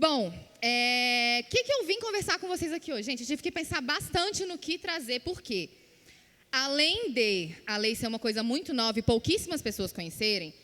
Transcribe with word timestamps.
Bom, 0.00 0.28
o 0.28 0.32
é, 0.62 1.44
que, 1.50 1.64
que 1.64 1.72
eu 1.72 1.84
vim 1.84 1.98
conversar 1.98 2.38
com 2.38 2.46
vocês 2.46 2.72
aqui 2.72 2.92
hoje? 2.92 3.02
Gente, 3.02 3.22
eu 3.22 3.26
tive 3.26 3.42
que 3.42 3.50
pensar 3.50 3.80
bastante 3.80 4.44
no 4.44 4.56
que 4.56 4.78
trazer, 4.78 5.18
por 5.22 5.42
quê? 5.42 5.70
Além 6.52 7.10
de 7.10 7.56
a 7.66 7.76
lei 7.76 7.96
ser 7.96 8.06
uma 8.06 8.18
coisa 8.20 8.44
muito 8.44 8.72
nova 8.72 8.96
e 9.00 9.02
pouquíssimas 9.02 9.60
pessoas 9.60 9.92
conhecerem, 9.92 10.54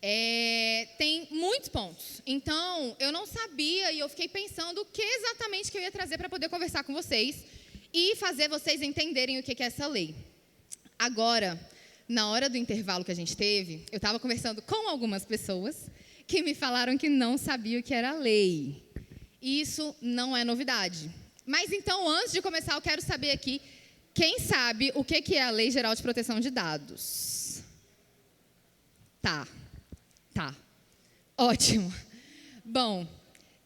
é, 0.00 0.88
tem 0.96 1.28
muitos 1.30 1.68
pontos. 1.68 2.22
Então, 2.26 2.96
eu 2.98 3.12
não 3.12 3.26
sabia 3.26 3.92
e 3.92 3.98
eu 3.98 4.08
fiquei 4.08 4.26
pensando 4.26 4.80
o 4.80 4.86
que 4.86 5.02
exatamente 5.02 5.70
que 5.70 5.76
eu 5.76 5.82
ia 5.82 5.92
trazer 5.92 6.16
para 6.16 6.30
poder 6.30 6.48
conversar 6.48 6.82
com 6.82 6.94
vocês 6.94 7.44
e 7.92 8.16
fazer 8.16 8.48
vocês 8.48 8.80
entenderem 8.80 9.38
o 9.38 9.42
que 9.42 9.62
é 9.62 9.66
essa 9.66 9.86
lei. 9.86 10.14
Agora, 10.98 11.60
na 12.08 12.30
hora 12.30 12.48
do 12.48 12.56
intervalo 12.56 13.04
que 13.04 13.12
a 13.12 13.20
gente 13.22 13.36
teve, 13.36 13.84
eu 13.92 13.98
estava 13.98 14.18
conversando 14.18 14.62
com 14.62 14.88
algumas 14.88 15.26
pessoas 15.26 15.90
que 16.28 16.42
me 16.42 16.54
falaram 16.54 16.98
que 16.98 17.08
não 17.08 17.38
sabia 17.38 17.80
o 17.80 17.82
que 17.82 17.94
era 17.94 18.12
lei. 18.12 18.86
Isso 19.40 19.96
não 20.00 20.36
é 20.36 20.44
novidade. 20.44 21.10
Mas 21.46 21.72
então, 21.72 22.06
antes 22.06 22.32
de 22.32 22.42
começar, 22.42 22.74
eu 22.74 22.82
quero 22.82 23.00
saber 23.00 23.30
aqui 23.30 23.62
quem 24.12 24.38
sabe 24.38 24.92
o 24.94 25.02
que 25.02 25.34
é 25.34 25.42
a 25.42 25.50
Lei 25.50 25.70
Geral 25.70 25.94
de 25.94 26.02
Proteção 26.02 26.38
de 26.38 26.50
Dados. 26.50 27.62
Tá, 29.22 29.48
tá, 30.34 30.54
ótimo. 31.36 31.92
Bom, 32.62 33.08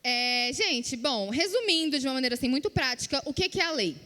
é, 0.04 0.52
gente, 0.52 0.96
bom, 0.96 1.30
resumindo 1.30 1.98
de 1.98 2.06
uma 2.06 2.14
maneira 2.14 2.34
assim 2.36 2.48
muito 2.48 2.70
prática, 2.70 3.20
o 3.24 3.34
que 3.34 3.58
é 3.60 3.64
a 3.64 3.72
lei? 3.72 3.96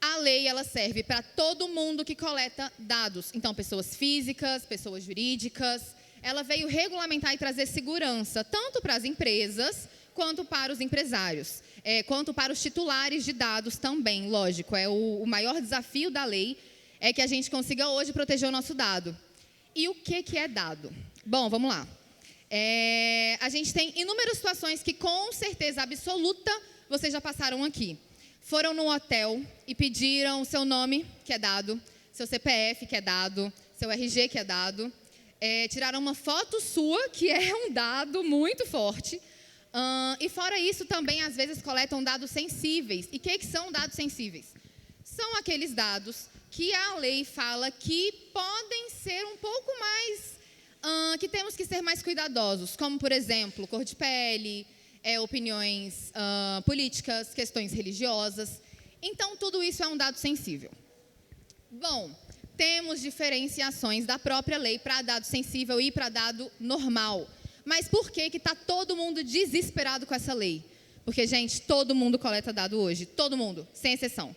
A 0.00 0.18
lei 0.18 0.46
ela 0.46 0.62
serve 0.62 1.02
para 1.02 1.20
todo 1.20 1.68
mundo 1.68 2.04
que 2.04 2.14
coleta 2.14 2.72
dados. 2.78 3.30
Então, 3.34 3.52
pessoas 3.52 3.96
físicas, 3.96 4.64
pessoas 4.64 5.02
jurídicas. 5.02 5.96
Ela 6.22 6.42
veio 6.42 6.68
regulamentar 6.68 7.34
e 7.34 7.38
trazer 7.38 7.66
segurança 7.66 8.44
tanto 8.44 8.80
para 8.80 8.94
as 8.94 9.04
empresas 9.04 9.88
quanto 10.14 10.44
para 10.44 10.72
os 10.72 10.80
empresários, 10.80 11.62
é, 11.82 12.02
quanto 12.02 12.32
para 12.32 12.52
os 12.52 12.62
titulares 12.62 13.24
de 13.24 13.32
dados 13.32 13.76
também. 13.76 14.28
Lógico, 14.28 14.76
é 14.76 14.88
o, 14.88 15.22
o 15.22 15.26
maior 15.26 15.60
desafio 15.60 16.10
da 16.10 16.24
lei 16.24 16.56
é 17.00 17.12
que 17.12 17.22
a 17.22 17.26
gente 17.26 17.50
consiga 17.50 17.88
hoje 17.88 18.12
proteger 18.12 18.48
o 18.48 18.52
nosso 18.52 18.74
dado. 18.74 19.16
E 19.74 19.88
o 19.88 19.94
que, 19.94 20.22
que 20.22 20.38
é 20.38 20.46
dado? 20.46 20.92
Bom, 21.24 21.48
vamos 21.48 21.70
lá. 21.70 21.86
É, 22.50 23.38
a 23.40 23.48
gente 23.48 23.72
tem 23.72 23.92
inúmeras 23.96 24.36
situações 24.36 24.82
que, 24.82 24.92
com 24.92 25.32
certeza 25.32 25.82
absoluta, 25.82 26.52
vocês 26.88 27.12
já 27.12 27.20
passaram 27.20 27.64
aqui 27.64 27.98
foram 28.42 28.74
no 28.74 28.92
hotel 28.92 29.40
e 29.66 29.74
pediram 29.74 30.44
seu 30.44 30.64
nome, 30.64 31.06
que 31.24 31.32
é 31.32 31.38
dado, 31.38 31.80
seu 32.12 32.26
CPF, 32.26 32.86
que 32.86 32.96
é 32.96 33.00
dado, 33.00 33.52
seu 33.78 33.90
RG, 33.90 34.28
que 34.28 34.38
é 34.38 34.44
dado, 34.44 34.92
é, 35.44 35.66
tiraram 35.66 35.98
uma 35.98 36.14
foto 36.14 36.60
sua, 36.60 37.08
que 37.08 37.28
é 37.28 37.52
um 37.52 37.72
dado 37.72 38.22
muito 38.22 38.64
forte. 38.64 39.16
Uh, 39.16 40.16
e 40.20 40.28
fora 40.28 40.56
isso, 40.56 40.84
também 40.84 41.20
às 41.22 41.34
vezes 41.34 41.60
coletam 41.60 42.00
dados 42.00 42.30
sensíveis. 42.30 43.08
E 43.10 43.16
o 43.16 43.20
que, 43.20 43.38
que 43.38 43.46
são 43.46 43.72
dados 43.72 43.96
sensíveis? 43.96 44.54
São 45.02 45.36
aqueles 45.36 45.74
dados 45.74 46.26
que 46.48 46.72
a 46.72 46.94
lei 46.94 47.24
fala 47.24 47.72
que 47.72 48.12
podem 48.32 48.90
ser 48.90 49.24
um 49.26 49.36
pouco 49.38 49.72
mais. 49.80 50.20
Uh, 50.84 51.18
que 51.18 51.28
temos 51.28 51.56
que 51.56 51.64
ser 51.64 51.82
mais 51.82 52.04
cuidadosos, 52.04 52.76
como, 52.76 52.96
por 52.96 53.10
exemplo, 53.10 53.66
cor 53.66 53.84
de 53.84 53.96
pele, 53.96 54.64
é, 55.02 55.18
opiniões 55.18 56.10
uh, 56.10 56.62
políticas, 56.62 57.34
questões 57.34 57.72
religiosas. 57.72 58.60
Então, 59.02 59.36
tudo 59.36 59.60
isso 59.60 59.82
é 59.82 59.88
um 59.88 59.96
dado 59.96 60.18
sensível. 60.18 60.70
Bom, 61.68 62.14
temos 62.62 63.00
diferenciações 63.00 64.06
da 64.06 64.20
própria 64.20 64.56
lei 64.56 64.78
para 64.78 65.02
dado 65.02 65.24
sensível 65.24 65.80
e 65.80 65.90
para 65.90 66.08
dado 66.08 66.48
normal. 66.60 67.28
Mas 67.64 67.88
por 67.88 68.08
que 68.08 68.20
está 68.36 68.54
todo 68.54 68.94
mundo 68.94 69.24
desesperado 69.24 70.06
com 70.06 70.14
essa 70.14 70.32
lei? 70.32 70.62
Porque, 71.04 71.26
gente, 71.26 71.60
todo 71.62 71.92
mundo 71.92 72.20
coleta 72.20 72.52
dado 72.52 72.78
hoje. 72.78 73.04
Todo 73.04 73.36
mundo, 73.36 73.66
sem 73.74 73.94
exceção. 73.94 74.34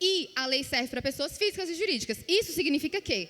E 0.00 0.28
a 0.34 0.46
lei 0.46 0.64
serve 0.64 0.88
para 0.88 1.00
pessoas 1.00 1.38
físicas 1.38 1.68
e 1.70 1.74
jurídicas. 1.74 2.18
Isso 2.26 2.52
significa 2.52 3.00
que 3.00 3.28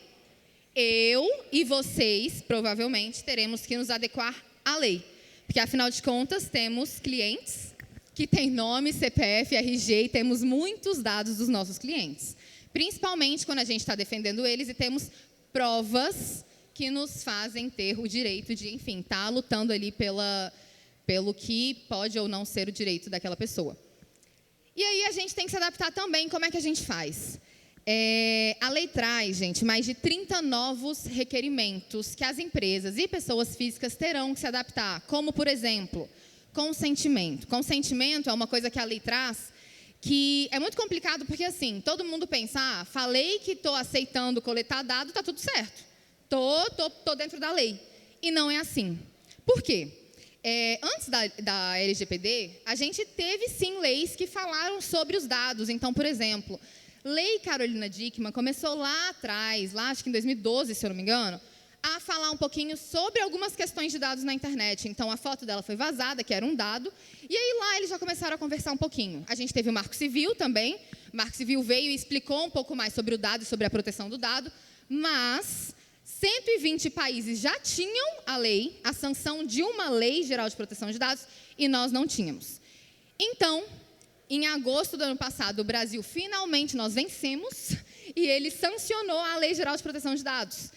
eu 0.75 1.29
e 1.53 1.63
vocês, 1.63 2.41
provavelmente, 2.41 3.23
teremos 3.23 3.67
que 3.67 3.77
nos 3.77 3.91
adequar 3.91 4.35
à 4.65 4.79
lei. 4.79 5.05
Porque, 5.47 5.61
afinal 5.61 5.91
de 5.91 6.03
contas, 6.03 6.49
temos 6.49 6.99
clientes 6.99 7.75
que 8.15 8.27
têm 8.27 8.51
nome, 8.51 8.95
CPF, 8.95 9.55
RG 9.55 10.05
e 10.05 10.09
temos 10.09 10.43
muitos 10.43 11.03
dados 11.03 11.37
dos 11.37 11.51
nossos 11.51 11.77
clientes. 11.77 12.35
Principalmente 12.73 13.47
quando 13.47 13.61
a 13.61 13.65
gente 13.65 13.81
está 13.81 13.95
defendendo 13.95 14.47
eles 14.47 14.69
e 14.69 14.75
temos 14.75 15.11
provas 15.53 16.45
que 16.75 16.91
nos 16.91 17.25
fazem 17.25 17.69
ter 17.69 17.99
o 17.99 18.07
direito 18.07 18.55
de, 18.55 18.73
enfim, 18.73 19.01
estar 19.01 19.25
tá 19.25 19.29
lutando 19.29 19.73
ali 19.73 19.91
pela, 19.91 20.53
pelo 21.05 21.35
que 21.35 21.75
pode 21.89 22.19
ou 22.19 22.29
não 22.29 22.45
ser 22.45 22.69
o 22.69 22.73
direito 22.73 23.11
daquela 23.11 23.37
pessoa. 23.37 23.77
E 24.77 24.83
aí 24.85 25.05
a 25.07 25.11
gente 25.11 25.35
tem 25.35 25.45
que 25.45 25.51
se 25.51 25.57
adaptar 25.57 25.91
também. 25.91 26.29
Como 26.29 26.45
é 26.45 26.51
que 26.51 26.57
a 26.57 26.63
gente 26.63 26.83
faz? 26.85 27.41
É, 27.85 28.57
a 28.61 28.69
lei 28.69 28.87
traz, 28.87 29.39
gente, 29.39 29.65
mais 29.65 29.85
de 29.87 29.95
30 29.95 30.41
novos 30.43 31.05
requerimentos 31.05 32.15
que 32.15 32.23
as 32.23 32.39
empresas 32.39 32.99
e 32.99 33.09
pessoas 33.09 33.57
físicas 33.57 33.97
terão 33.97 34.35
que 34.35 34.41
se 34.41 34.47
adaptar, 34.47 35.01
como, 35.09 35.33
por 35.33 35.49
exemplo, 35.49 36.09
consentimento. 36.53 37.47
Consentimento 37.47 38.29
é 38.29 38.33
uma 38.33 38.47
coisa 38.47 38.71
que 38.71 38.79
a 38.79 38.85
lei 38.85 39.01
traz 39.01 39.53
que 40.01 40.49
é 40.53 40.59
muito 40.59 40.77
complicado 40.77 41.25
porque, 41.27 41.45
assim, 41.45 41.81
todo 41.85 42.05
mundo 42.05 42.27
pensa, 42.27 42.61
ah, 42.61 42.85
falei 42.85 43.39
que 43.41 43.53
estou 43.53 43.75
aceitando 43.75 44.41
coletar 44.41 44.83
dado, 44.83 45.09
está 45.09 45.23
tudo 45.23 45.41
certo. 45.41 45.85
Tô, 46.29 46.71
tô, 46.71 46.91
tô, 46.91 47.15
dentro 47.15 47.41
da 47.41 47.53
lei. 47.53 47.81
E 48.23 48.31
não 48.31 48.51
é 48.51 48.59
assim. 48.59 48.99
Por 49.45 49.63
quê? 49.63 49.89
É, 50.45 50.79
antes 50.83 51.09
da, 51.09 51.27
da 51.43 51.79
LGPD, 51.79 52.51
a 52.65 52.75
gente 52.75 53.05
teve, 53.05 53.49
sim, 53.49 53.81
leis 53.81 54.15
que 54.15 54.27
falaram 54.27 54.81
sobre 54.81 55.17
os 55.17 55.27
dados. 55.27 55.69
Então, 55.69 55.93
por 55.93 56.05
exemplo, 56.05 56.61
Lei 57.05 57.39
Carolina 57.41 57.89
Dickman 57.89 58.33
começou 58.33 58.75
lá 58.75 59.09
atrás, 59.09 59.73
lá 59.73 59.91
acho 59.91 60.03
que 60.03 60.11
em 60.11 60.13
2012, 60.13 60.75
se 60.75 60.85
eu 60.85 60.91
não 60.91 60.97
me 60.97 61.03
engano, 61.03 61.41
a 61.83 62.01
falar 62.01 62.31
um 62.31 62.37
pouquinho 62.37 62.77
sobre 62.77 63.21
algumas 63.21 63.55
questões 63.55 63.93
de 63.93 63.99
dados 63.99 64.25
na 64.25 64.35
internet. 64.35 64.89
Então, 64.89 65.11
a 65.11 65.17
foto 65.17 65.47
dela 65.47 65.63
foi 65.63 65.77
vazada, 65.77 66.25
que 66.25 66.35
era 66.35 66.45
um 66.45 66.55
dado, 66.55 66.93
e 67.29 67.37
aí 67.37 67.57
lá 67.59 67.77
eles 67.77 67.91
já 67.91 67.99
começaram 67.99 68.35
a 68.35 68.39
conversar 68.39 68.73
um 68.73 68.77
pouquinho. 68.77 69.25
A 69.29 69.35
gente 69.35 69.53
teve 69.53 69.71
o 69.71 69.73
Marco 69.73 69.95
Civil 69.95 70.35
também. 70.35 70.79
O 71.13 71.17
Marco 71.17 71.37
Civil 71.37 71.63
veio 71.63 71.91
e 71.91 71.95
explicou 71.95 72.45
um 72.45 72.51
pouco 72.51 72.75
mais 72.75 72.93
sobre 72.93 73.15
o 73.15 73.19
dado 73.19 73.43
e 73.43 73.47
sobre 73.47 73.67
a 73.67 73.71
proteção 73.71 74.11
do 74.11 74.19
dado, 74.19 74.53
mas 74.89 75.75
120 76.05 76.91
países 76.91 77.39
já 77.39 77.59
tinham 77.61 78.07
a 78.27 78.37
lei, 78.37 78.81
a 78.83 78.93
sanção 78.93 79.45
de 79.45 79.63
uma 79.63 79.89
lei 79.89 80.23
geral 80.23 80.49
de 80.49 80.57
proteção 80.57 80.91
de 80.91 80.99
dados, 80.99 81.27
e 81.57 81.69
nós 81.69 81.93
não 81.93 82.07
tínhamos. 82.07 82.61
Então, 83.19 83.65
em 84.31 84.47
agosto 84.47 84.97
do 84.97 85.05
ano 85.05 85.17
passado, 85.17 85.61
o 85.61 85.65
Brasil 85.65 86.03
finalmente 86.03 86.77
nós 86.77 86.95
vencemos 86.95 87.73
e 88.15 88.27
ele 88.27 88.51
sancionou 88.51 89.19
a 89.19 89.37
Lei 89.39 89.55
Geral 89.55 89.77
de 89.77 89.83
Proteção 89.83 90.15
de 90.15 90.23
Dados. 90.23 90.71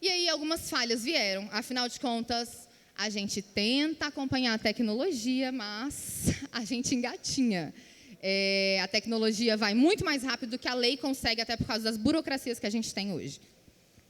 E 0.00 0.08
aí 0.10 0.28
algumas 0.28 0.68
falhas 0.68 1.04
vieram. 1.04 1.48
Afinal 1.50 1.88
de 1.88 1.98
contas, 1.98 2.68
a 2.96 3.08
gente 3.08 3.40
tenta 3.40 4.06
acompanhar 4.06 4.54
a 4.54 4.58
tecnologia, 4.58 5.50
mas 5.50 6.34
a 6.52 6.64
gente 6.64 6.94
engatinha. 6.94 7.72
É, 8.22 8.80
a 8.82 8.88
tecnologia 8.88 9.56
vai 9.56 9.74
muito 9.74 10.04
mais 10.04 10.22
rápido 10.22 10.50
do 10.50 10.58
que 10.58 10.68
a 10.68 10.74
lei 10.74 10.96
consegue, 10.96 11.40
até 11.40 11.56
por 11.56 11.66
causa 11.66 11.84
das 11.84 11.96
burocracias 11.96 12.58
que 12.58 12.66
a 12.66 12.70
gente 12.70 12.92
tem 12.92 13.12
hoje. 13.12 13.40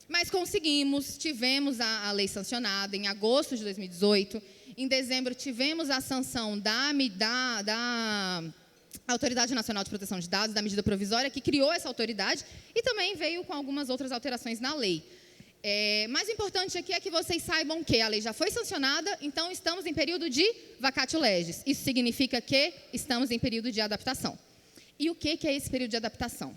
Mas 0.08 0.30
conseguimos, 0.30 1.19
tivemos 1.19 1.80
a, 1.80 2.08
a 2.08 2.12
lei 2.12 2.28
sancionada 2.28 2.96
em 2.96 3.06
agosto 3.06 3.56
de 3.56 3.62
2018. 3.62 4.41
Em 4.76 4.88
dezembro, 4.88 5.34
tivemos 5.34 5.91
a 5.91 6.00
sanção 6.00 6.58
da, 6.58 6.92
da, 7.16 7.62
da 7.62 8.44
Autoridade 9.08 9.54
Nacional 9.54 9.84
de 9.84 9.91
Proteção 9.91 10.19
de 10.19 10.28
Dados, 10.28 10.54
da 10.54 10.62
medida 10.62 10.82
provisória, 10.82 11.30
que 11.30 11.41
criou 11.41 11.72
essa 11.72 11.88
autoridade 11.88 12.44
e 12.75 12.82
também 12.82 13.16
veio 13.16 13.44
com 13.44 13.52
algumas 13.52 13.88
outras 13.88 14.12
alterações 14.12 14.60
na 14.60 14.75
lei. 14.75 15.04
É, 15.69 16.06
mais 16.06 16.28
importante 16.28 16.78
aqui 16.78 16.93
é 16.93 17.00
que 17.00 17.10
vocês 17.10 17.43
saibam 17.43 17.82
que 17.82 18.00
a 18.00 18.06
lei 18.06 18.21
já 18.21 18.32
foi 18.32 18.53
sancionada, 18.53 19.19
então 19.21 19.50
estamos 19.50 19.84
em 19.84 19.93
período 19.93 20.31
de 20.31 20.47
vacatio 20.78 21.19
legis. 21.19 21.60
Isso 21.66 21.82
significa 21.82 22.41
que 22.41 22.72
estamos 22.93 23.32
em 23.32 23.38
período 23.40 23.73
de 23.73 23.81
adaptação. 23.81 24.38
E 24.96 25.11
o 25.11 25.14
que, 25.17 25.37
que 25.37 25.49
é 25.49 25.56
esse 25.56 25.69
período 25.69 25.90
de 25.90 25.96
adaptação? 25.96 26.56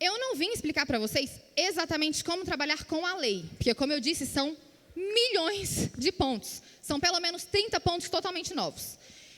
Eu 0.00 0.18
não 0.18 0.34
vim 0.36 0.50
explicar 0.52 0.86
para 0.86 0.98
vocês 0.98 1.32
exatamente 1.54 2.24
como 2.24 2.42
trabalhar 2.42 2.82
com 2.84 3.04
a 3.04 3.14
lei, 3.14 3.44
porque, 3.58 3.74
como 3.74 3.92
eu 3.92 4.00
disse, 4.00 4.24
são 4.24 4.56
milhões 4.96 5.90
de 5.98 6.10
pontos. 6.10 6.62
São 6.80 6.98
pelo 6.98 7.20
menos 7.20 7.44
30 7.44 7.78
pontos 7.80 8.08
totalmente 8.08 8.54
novos. 8.54 8.96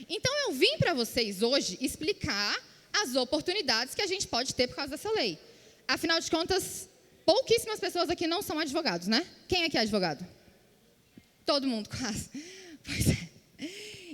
Então 0.08 0.32
eu 0.46 0.52
vim 0.52 0.78
para 0.78 0.94
vocês 0.94 1.42
hoje 1.42 1.76
explicar 1.80 2.56
as 2.92 3.16
oportunidades 3.16 3.96
que 3.96 4.02
a 4.02 4.06
gente 4.06 4.28
pode 4.28 4.54
ter 4.54 4.68
por 4.68 4.76
causa 4.76 4.92
dessa 4.92 5.10
lei. 5.10 5.40
Afinal 5.88 6.20
de 6.20 6.30
contas, 6.30 6.88
pouquíssimas 7.24 7.80
pessoas 7.80 8.10
aqui 8.10 8.26
não 8.26 8.42
são 8.42 8.58
advogados, 8.58 9.06
né? 9.08 9.26
Quem 9.48 9.64
aqui 9.64 9.76
é 9.76 9.80
advogado? 9.80 10.26
Todo 11.44 11.66
mundo 11.66 11.88
quase. 11.96 12.28
Pois 12.84 13.08
é. 13.08 13.32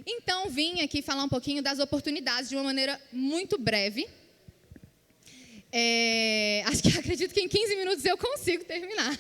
Então 0.07 0.49
vim 0.49 0.81
aqui 0.81 1.03
falar 1.03 1.25
um 1.25 1.29
pouquinho 1.29 1.63
das 1.63 1.79
oportunidades 1.79 2.49
de 2.49 2.57
uma 2.57 2.65
maneira 2.65 3.01
muito 3.13 3.59
breve. 3.59 4.09
É, 5.71 6.63
acho 6.67 6.83
que 6.83 6.89
acredito 6.99 7.35
que 7.35 7.41
em 7.41 7.49
15 7.49 7.77
minutos 7.77 8.05
eu 8.05 8.17
consigo 8.17 8.65
terminar. 8.65 9.17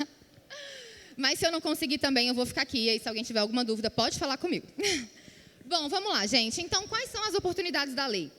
Mas 1.16 1.40
se 1.40 1.46
eu 1.46 1.50
não 1.50 1.60
conseguir 1.60 1.98
também, 1.98 2.28
eu 2.28 2.34
vou 2.34 2.46
ficar 2.46 2.62
aqui. 2.62 2.84
E 2.84 2.90
aí, 2.90 3.00
se 3.00 3.08
alguém 3.08 3.24
tiver 3.24 3.40
alguma 3.40 3.64
dúvida, 3.64 3.90
pode 3.90 4.18
falar 4.18 4.38
comigo. 4.38 4.66
Bom, 5.66 5.88
vamos 5.88 6.10
lá, 6.10 6.24
gente. 6.26 6.62
Então, 6.62 6.86
quais 6.86 7.10
são 7.10 7.22
as 7.24 7.34
oportunidades 7.34 7.92
da 7.92 8.06
lei? 8.06 8.30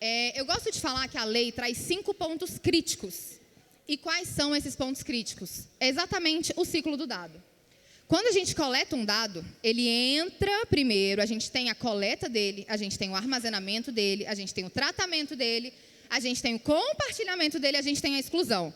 É, 0.00 0.40
eu 0.40 0.46
gosto 0.46 0.70
de 0.70 0.80
falar 0.80 1.08
que 1.08 1.18
a 1.18 1.24
lei 1.24 1.50
traz 1.50 1.76
cinco 1.76 2.14
pontos 2.14 2.58
críticos. 2.58 3.40
E 3.86 3.96
quais 3.96 4.28
são 4.28 4.56
esses 4.56 4.74
pontos 4.74 5.02
críticos? 5.02 5.68
É 5.78 5.88
exatamente 5.88 6.52
o 6.56 6.64
ciclo 6.64 6.96
do 6.96 7.06
dado. 7.06 7.42
Quando 8.06 8.26
a 8.26 8.32
gente 8.32 8.54
coleta 8.54 8.96
um 8.96 9.04
dado, 9.04 9.44
ele 9.62 9.88
entra 9.88 10.66
primeiro, 10.66 11.22
a 11.22 11.26
gente 11.26 11.50
tem 11.50 11.70
a 11.70 11.74
coleta 11.74 12.28
dele, 12.28 12.66
a 12.68 12.76
gente 12.76 12.98
tem 12.98 13.10
o 13.10 13.14
armazenamento 13.14 13.90
dele, 13.90 14.26
a 14.26 14.34
gente 14.34 14.52
tem 14.52 14.64
o 14.64 14.70
tratamento 14.70 15.34
dele, 15.34 15.72
a 16.08 16.20
gente 16.20 16.42
tem 16.42 16.54
o 16.54 16.60
compartilhamento 16.60 17.58
dele, 17.58 17.76
a 17.76 17.82
gente 17.82 18.00
tem 18.00 18.16
a 18.16 18.20
exclusão. 18.20 18.74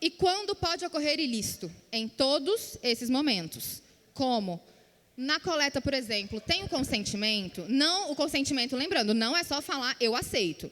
E 0.00 0.10
quando 0.10 0.54
pode 0.54 0.84
ocorrer 0.84 1.18
ilícito? 1.18 1.70
Em 1.90 2.08
todos 2.08 2.78
esses 2.82 3.10
momentos. 3.10 3.82
Como? 4.12 4.60
Na 5.16 5.40
coleta, 5.40 5.80
por 5.80 5.94
exemplo, 5.94 6.40
tem 6.40 6.62
o 6.62 6.68
consentimento? 6.68 7.64
Não, 7.68 8.12
o 8.12 8.16
consentimento, 8.16 8.76
lembrando, 8.76 9.14
não 9.14 9.36
é 9.36 9.42
só 9.42 9.60
falar 9.60 9.96
eu 10.00 10.14
aceito. 10.14 10.70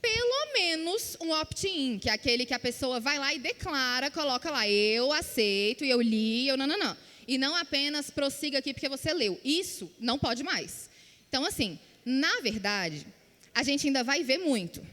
Pelo 0.00 0.52
menos 0.54 1.16
um 1.20 1.30
opt-in, 1.32 1.98
que 1.98 2.08
é 2.08 2.12
aquele 2.12 2.46
que 2.46 2.54
a 2.54 2.58
pessoa 2.58 3.00
vai 3.00 3.18
lá 3.18 3.34
e 3.34 3.38
declara, 3.38 4.10
coloca 4.10 4.50
lá 4.50 4.68
eu 4.68 5.12
aceito, 5.12 5.84
eu 5.84 6.00
li, 6.00 6.48
eu 6.48 6.56
não, 6.56 6.66
não, 6.66 6.78
não. 6.78 6.96
E 7.28 7.36
não 7.36 7.54
apenas 7.54 8.10
prossiga 8.10 8.58
aqui 8.58 8.72
porque 8.72 8.88
você 8.88 9.12
leu. 9.12 9.38
Isso 9.44 9.90
não 10.00 10.18
pode 10.18 10.42
mais. 10.42 10.88
Então, 11.28 11.44
assim, 11.44 11.78
na 12.04 12.40
verdade, 12.40 13.06
a 13.54 13.62
gente 13.62 13.86
ainda 13.86 14.02
vai 14.02 14.24
ver 14.24 14.38
muito. 14.38 14.84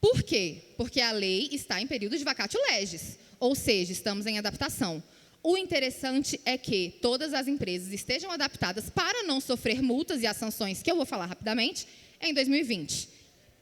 Por 0.00 0.22
quê? 0.22 0.62
Porque 0.76 1.00
a 1.00 1.12
lei 1.12 1.48
está 1.52 1.80
em 1.80 1.86
período 1.86 2.16
de 2.16 2.24
vacatio 2.24 2.60
legis, 2.62 3.18
ou 3.38 3.54
seja, 3.54 3.92
estamos 3.92 4.26
em 4.26 4.38
adaptação. 4.38 5.02
O 5.42 5.56
interessante 5.56 6.40
é 6.44 6.58
que 6.58 6.94
todas 7.00 7.32
as 7.32 7.46
empresas 7.46 7.92
estejam 7.92 8.30
adaptadas 8.32 8.90
para 8.90 9.22
não 9.22 9.40
sofrer 9.40 9.80
multas 9.80 10.22
e 10.22 10.26
as 10.26 10.36
sanções, 10.36 10.82
que 10.82 10.90
eu 10.90 10.96
vou 10.96 11.06
falar 11.06 11.26
rapidamente, 11.26 11.86
em 12.20 12.34
2020. 12.34 13.15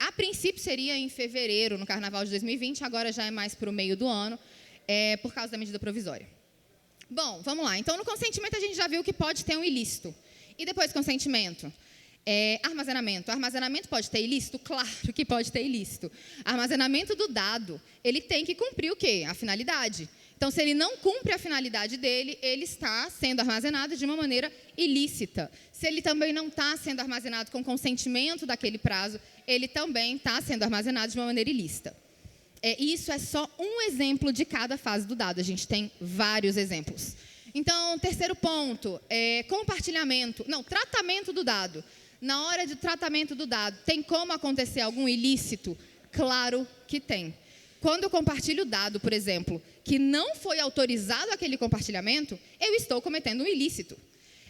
A 0.06 0.12
princípio 0.12 0.60
seria 0.60 0.94
em 0.98 1.08
fevereiro, 1.08 1.78
no 1.78 1.86
carnaval 1.86 2.24
de 2.26 2.30
2020, 2.32 2.84
agora 2.84 3.10
já 3.10 3.24
é 3.24 3.30
mais 3.30 3.54
para 3.54 3.70
o 3.70 3.72
meio 3.72 3.96
do 3.96 4.06
ano, 4.06 4.38
é, 4.86 5.16
por 5.16 5.32
causa 5.32 5.52
da 5.52 5.56
medida 5.56 5.78
provisória. 5.78 6.28
Bom, 7.08 7.40
vamos 7.42 7.64
lá. 7.64 7.78
Então, 7.78 7.96
no 7.96 8.04
consentimento, 8.04 8.54
a 8.54 8.60
gente 8.60 8.76
já 8.76 8.86
viu 8.86 9.02
que 9.02 9.14
pode 9.14 9.46
ter 9.46 9.56
um 9.56 9.64
ilícito. 9.64 10.14
E 10.58 10.66
depois 10.66 10.92
consentimento? 10.92 11.72
É, 12.26 12.60
armazenamento. 12.62 13.30
Armazenamento 13.30 13.88
pode 13.88 14.10
ter 14.10 14.22
ilícito? 14.22 14.58
Claro 14.58 14.90
que 15.14 15.24
pode 15.24 15.50
ter 15.50 15.64
ilícito. 15.64 16.12
Armazenamento 16.44 17.16
do 17.16 17.28
dado, 17.28 17.80
ele 18.02 18.20
tem 18.20 18.44
que 18.44 18.54
cumprir 18.54 18.92
o 18.92 18.96
quê? 18.96 19.24
A 19.26 19.32
finalidade. 19.32 20.06
Então, 20.36 20.50
se 20.50 20.60
ele 20.60 20.74
não 20.74 20.98
cumpre 20.98 21.32
a 21.32 21.38
finalidade 21.38 21.96
dele, 21.96 22.38
ele 22.42 22.64
está 22.64 23.08
sendo 23.08 23.40
armazenado 23.40 23.96
de 23.96 24.04
uma 24.04 24.16
maneira 24.16 24.52
ilícita. 24.76 25.50
Se 25.72 25.86
ele 25.86 26.02
também 26.02 26.32
não 26.32 26.48
está 26.48 26.76
sendo 26.76 27.00
armazenado 27.00 27.50
com 27.50 27.64
consentimento 27.64 28.44
daquele 28.44 28.76
prazo, 28.76 29.18
ele 29.46 29.68
também 29.68 30.16
está 30.16 30.40
sendo 30.40 30.62
armazenado 30.62 31.12
de 31.12 31.18
uma 31.18 31.26
maneira 31.26 31.50
ilícita. 31.50 31.96
É, 32.62 32.82
isso 32.82 33.12
é 33.12 33.18
só 33.18 33.48
um 33.58 33.82
exemplo 33.82 34.32
de 34.32 34.44
cada 34.44 34.78
fase 34.78 35.06
do 35.06 35.14
dado. 35.14 35.40
A 35.40 35.44
gente 35.44 35.68
tem 35.68 35.90
vários 36.00 36.56
exemplos. 36.56 37.14
Então, 37.54 37.98
terceiro 37.98 38.34
ponto, 38.34 39.00
é 39.08 39.42
compartilhamento. 39.44 40.44
Não, 40.48 40.62
tratamento 40.62 41.32
do 41.32 41.44
dado. 41.44 41.84
Na 42.20 42.46
hora 42.46 42.66
de 42.66 42.74
tratamento 42.74 43.34
do 43.34 43.46
dado, 43.46 43.76
tem 43.84 44.02
como 44.02 44.32
acontecer 44.32 44.80
algum 44.80 45.06
ilícito? 45.06 45.76
Claro 46.10 46.66
que 46.88 46.98
tem. 46.98 47.34
Quando 47.80 48.04
eu 48.04 48.10
compartilho 48.10 48.64
dado, 48.64 48.98
por 48.98 49.12
exemplo, 49.12 49.62
que 49.84 49.98
não 49.98 50.34
foi 50.36 50.58
autorizado 50.58 51.30
aquele 51.32 51.58
compartilhamento, 51.58 52.38
eu 52.58 52.74
estou 52.74 53.02
cometendo 53.02 53.44
um 53.44 53.46
ilícito. 53.46 53.94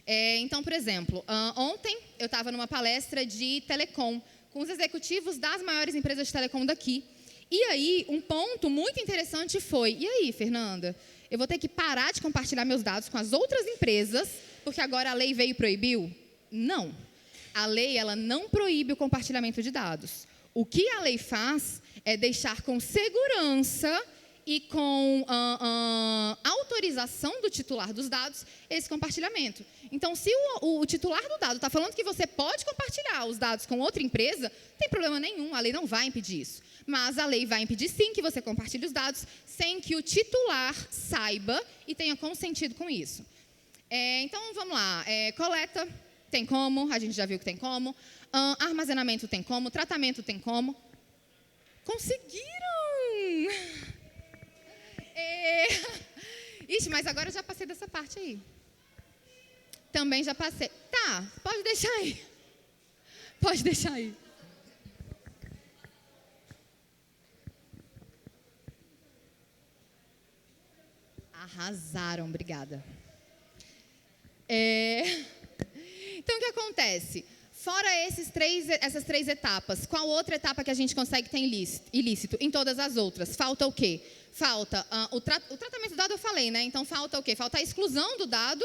É, 0.07 0.37
então, 0.37 0.63
por 0.63 0.73
exemplo, 0.73 1.19
uh, 1.21 1.61
ontem 1.61 1.99
eu 2.19 2.27
estava 2.27 2.53
numa 2.53 2.69
palestra 2.69 3.27
de 3.27 3.63
telecom 3.67 4.21
com 4.55 4.61
os 4.61 4.71
executivos 4.71 5.37
das 5.37 5.61
maiores 5.63 5.97
empresas 5.97 6.29
de 6.29 6.33
telecom 6.33 6.65
daqui. 6.65 7.03
E 7.51 7.61
aí, 7.65 8.07
um 8.09 8.21
ponto 8.21 8.71
muito 8.71 9.01
interessante 9.01 9.61
foi: 9.61 9.97
e 9.99 10.07
aí, 10.07 10.33
Fernanda, 10.33 10.97
eu 11.29 11.37
vou 11.37 11.47
ter 11.47 11.59
que 11.59 11.69
parar 11.69 12.13
de 12.13 12.23
compartilhar 12.23 12.65
meus 12.65 12.83
dados 12.83 13.09
com 13.09 13.19
as 13.19 13.33
outras 13.33 13.67
empresas, 13.67 14.29
porque 14.63 14.81
agora 14.81 15.11
a 15.11 15.15
lei 15.15 15.35
veio 15.35 15.51
e 15.51 15.55
proibiu? 15.55 16.11
Não. 16.53 16.95
A 17.53 17.67
lei 17.67 17.99
ela 17.99 18.15
não 18.15 18.49
proíbe 18.49 18.93
o 18.93 18.97
compartilhamento 18.97 19.61
de 19.61 19.73
dados. 19.73 20.27
O 20.55 20.65
que 20.65 20.89
a 20.91 21.01
lei 21.01 21.19
faz 21.19 21.83
é 22.05 22.17
deixar 22.17 22.63
com 22.63 22.79
segurança 22.79 23.91
e 24.47 24.61
com 24.61 25.23
uh, 25.23 25.25
uh, 25.25 26.39
autorização 26.45 27.41
do 27.41 27.49
titular 27.49 27.93
dos 27.93 28.09
dados 28.09 28.45
esse 28.69 28.89
compartilhamento. 28.89 29.65
Então, 29.91 30.15
se 30.15 30.31
o, 30.61 30.81
o 30.81 30.87
titular 30.87 31.23
do 31.23 31.39
dado 31.39 31.57
está 31.57 31.71
falando 31.71 31.95
que 31.95 32.05
você 32.05 32.27
pode 32.27 32.65
compartilhar 32.65 33.27
os 33.27 33.39
dados 33.39 33.67
com 33.67 33.79
outra 33.81 34.03
empresa, 34.03 34.51
não 34.51 34.79
tem 34.79 34.89
problema 34.89 35.19
nenhum, 35.19 35.55
a 35.55 35.61
lei 35.61 35.73
não 35.73 35.87
vai 35.87 36.07
impedir 36.07 36.41
isso. 36.41 36.63
Mas 36.87 37.19
a 37.19 37.27
lei 37.27 37.47
vai 37.47 37.63
impedir 37.63 37.89
sim 37.89 38.13
que 38.13 38.21
você 38.21 38.43
compartilhe 38.43 38.85
os 38.85 38.93
dados 38.93 39.27
sem 39.47 39.81
que 39.81 39.97
o 39.97 40.03
titular 40.03 40.75
saiba 40.91 41.63
e 41.87 41.95
tenha 41.95 42.17
consentido 42.17 42.75
com 42.75 42.91
isso. 42.91 43.25
É, 43.89 44.23
então, 44.23 44.53
vamos 44.55 44.75
lá. 44.75 45.05
É, 45.07 45.33
coleta, 45.33 45.89
tem 46.31 46.45
como, 46.45 46.93
a 46.93 46.99
gente 46.99 47.13
já 47.13 47.25
viu 47.25 47.39
que 47.39 47.45
tem 47.45 47.57
como. 47.57 47.91
Uh, 47.91 48.57
armazenamento 48.59 49.29
tem 49.29 49.43
como, 49.43 49.71
tratamento 49.71 50.23
tem 50.23 50.39
como. 50.39 50.75
Conseguiram! 51.85 52.45
É... 55.15 55.67
Ixi, 56.69 56.89
mas 56.89 57.07
agora 57.07 57.29
eu 57.29 57.33
já 57.33 57.43
passei 57.43 57.67
dessa 57.67 57.87
parte 57.87 58.19
aí. 58.19 58.41
Também 59.93 60.25
já 60.25 60.35
passei. 60.35 60.69
Tá, 60.91 61.31
pode 61.43 61.63
deixar 61.63 61.93
aí. 61.93 62.25
Pode 63.41 63.63
deixar 63.63 63.93
aí. 63.93 64.17
Arrasaram, 71.33 72.27
obrigada. 72.27 72.85
É... 74.49 75.03
Então, 76.17 76.37
o 76.37 76.41
que 76.41 76.47
acontece? 76.47 77.25
Fora 77.65 78.07
esses 78.07 78.29
três, 78.29 78.69
essas 78.69 79.05
três 79.05 79.27
etapas, 79.27 79.87
qual 79.87 80.07
outra 80.07 80.35
etapa 80.35 80.63
que 80.63 80.71
a 80.71 80.75
gente 80.75 80.95
consegue 80.95 81.31
ter 81.31 81.39
ilícito? 81.39 81.89
ilícito? 81.95 82.37
Em 82.39 82.51
todas 82.51 82.79
as 82.79 82.99
outras. 82.99 83.35
Falta 83.35 83.67
o 83.67 83.73
quê? 83.73 84.03
Falta 84.33 84.87
uh, 84.93 85.17
o, 85.17 85.19
tra 85.19 85.41
o, 85.49 85.57
tratamento 85.57 85.93
do 85.93 85.97
dado, 85.97 86.11
eu 86.11 86.19
falei, 86.19 86.51
né? 86.51 86.63
Então, 86.63 86.85
falta 86.85 87.19
o 87.19 87.23
quê? 87.23 87.35
Falta 87.35 87.57
a 87.57 87.63
exclusão 87.63 88.19
do 88.19 88.27
dado. 88.27 88.63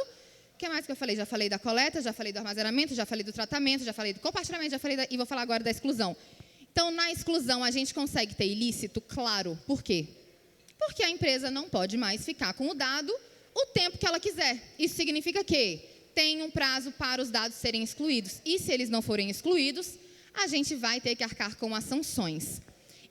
O 0.54 0.58
que 0.58 0.68
mais 0.68 0.86
que 0.86 0.92
eu 0.92 0.98
falei? 0.98 1.16
Já 1.16 1.26
falei 1.26 1.48
da 1.48 1.58
coleta, 1.58 2.02
já 2.02 2.12
falei 2.12 2.34
do 2.34 2.40
armazenamento, 2.40 2.94
já 2.94 3.06
falei 3.06 3.24
do 3.24 3.32
tratamento, 3.32 3.86
já 3.86 3.94
falei 3.94 4.12
do 4.12 4.20
compartilhamento, 4.20 4.72
já 4.72 4.80
falei 4.80 4.98
da, 4.98 5.08
e 5.10 5.16
vou 5.16 5.26
falar 5.26 5.44
agora 5.44 5.64
da 5.64 5.72
exclusão. 5.72 6.14
Então, 6.70 6.92
na 6.92 7.10
exclusão, 7.10 7.64
a 7.64 7.72
gente 7.72 7.94
consegue 7.94 8.36
ter 8.36 8.48
ilícito? 8.48 9.00
Claro. 9.00 9.58
Por 9.66 9.82
quê? 9.82 10.10
Porque 10.78 11.04
a 11.04 11.10
empresa 11.10 11.50
não 11.50 11.70
pode 11.70 11.96
mais 11.96 12.26
ficar 12.26 12.54
com 12.54 12.68
o 12.68 12.74
dado 12.74 13.18
o 13.56 13.66
tempo 13.68 13.98
que 13.98 14.06
ela 14.06 14.20
quiser. 14.20 14.62
Isso 14.78 14.98
significa 14.98 15.42
que 15.42 15.89
tem 16.14 16.42
um 16.42 16.52
prazo 16.52 16.92
para 16.92 17.22
os 17.22 17.30
dados 17.30 17.58
serem 17.58 17.84
excluídos. 17.84 18.42
E 18.46 18.60
se 18.60 18.72
eles 18.72 18.90
não 18.90 19.02
forem 19.02 19.30
excluídos, 19.30 19.96
a 20.34 20.48
gente 20.48 20.76
vai 20.76 21.00
ter 21.02 21.16
que 21.16 21.24
arcar 21.24 21.56
com 21.58 21.74
as 21.76 21.84
sanções. 21.84 22.62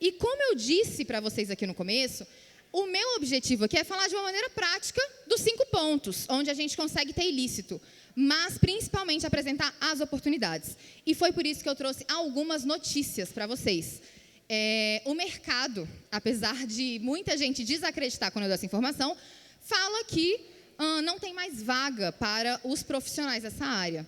E 0.01 0.13
como 0.13 0.43
eu 0.43 0.55
disse 0.55 1.05
para 1.05 1.21
vocês 1.21 1.51
aqui 1.51 1.67
no 1.67 1.75
começo, 1.75 2.27
o 2.73 2.87
meu 2.87 3.17
objetivo 3.17 3.65
aqui 3.65 3.79
é 3.79 3.85
falar 3.85 4.09
de 4.09 4.15
uma 4.15 4.25
maneira 4.25 4.51
prática 4.51 5.01
dos 5.27 5.41
cinco 5.41 5.67
pontos, 5.67 6.27
onde 6.29 6.51
a 6.51 6.55
gente 6.55 6.77
consegue 6.77 7.13
ter 7.13 7.29
ilícito, 7.29 7.81
mas 8.15 8.59
principalmente 8.59 9.27
apresentar 9.27 9.75
as 9.81 10.01
oportunidades. 10.01 10.77
E 11.07 11.15
foi 11.15 11.33
por 11.33 11.47
isso 11.47 11.63
que 11.63 11.69
eu 11.69 11.75
trouxe 11.75 12.05
algumas 12.09 12.65
notícias 12.65 13.31
para 13.31 13.47
vocês. 13.47 14.03
É, 14.49 15.03
o 15.05 15.15
mercado, 15.15 15.89
apesar 16.11 16.67
de 16.67 16.99
muita 17.03 17.37
gente 17.37 17.65
desacreditar 17.65 18.33
quando 18.33 18.45
eu 18.45 18.49
dou 18.49 18.55
essa 18.55 18.67
informação, 18.67 19.17
fala 19.61 20.05
que 20.05 20.41
ah, 20.79 21.03
não 21.03 21.19
tem 21.19 21.35
mais 21.35 21.61
vaga 21.61 22.13
para 22.13 22.61
os 22.63 22.85
profissionais 22.85 23.43
dessa 23.43 23.67
área. 23.67 24.07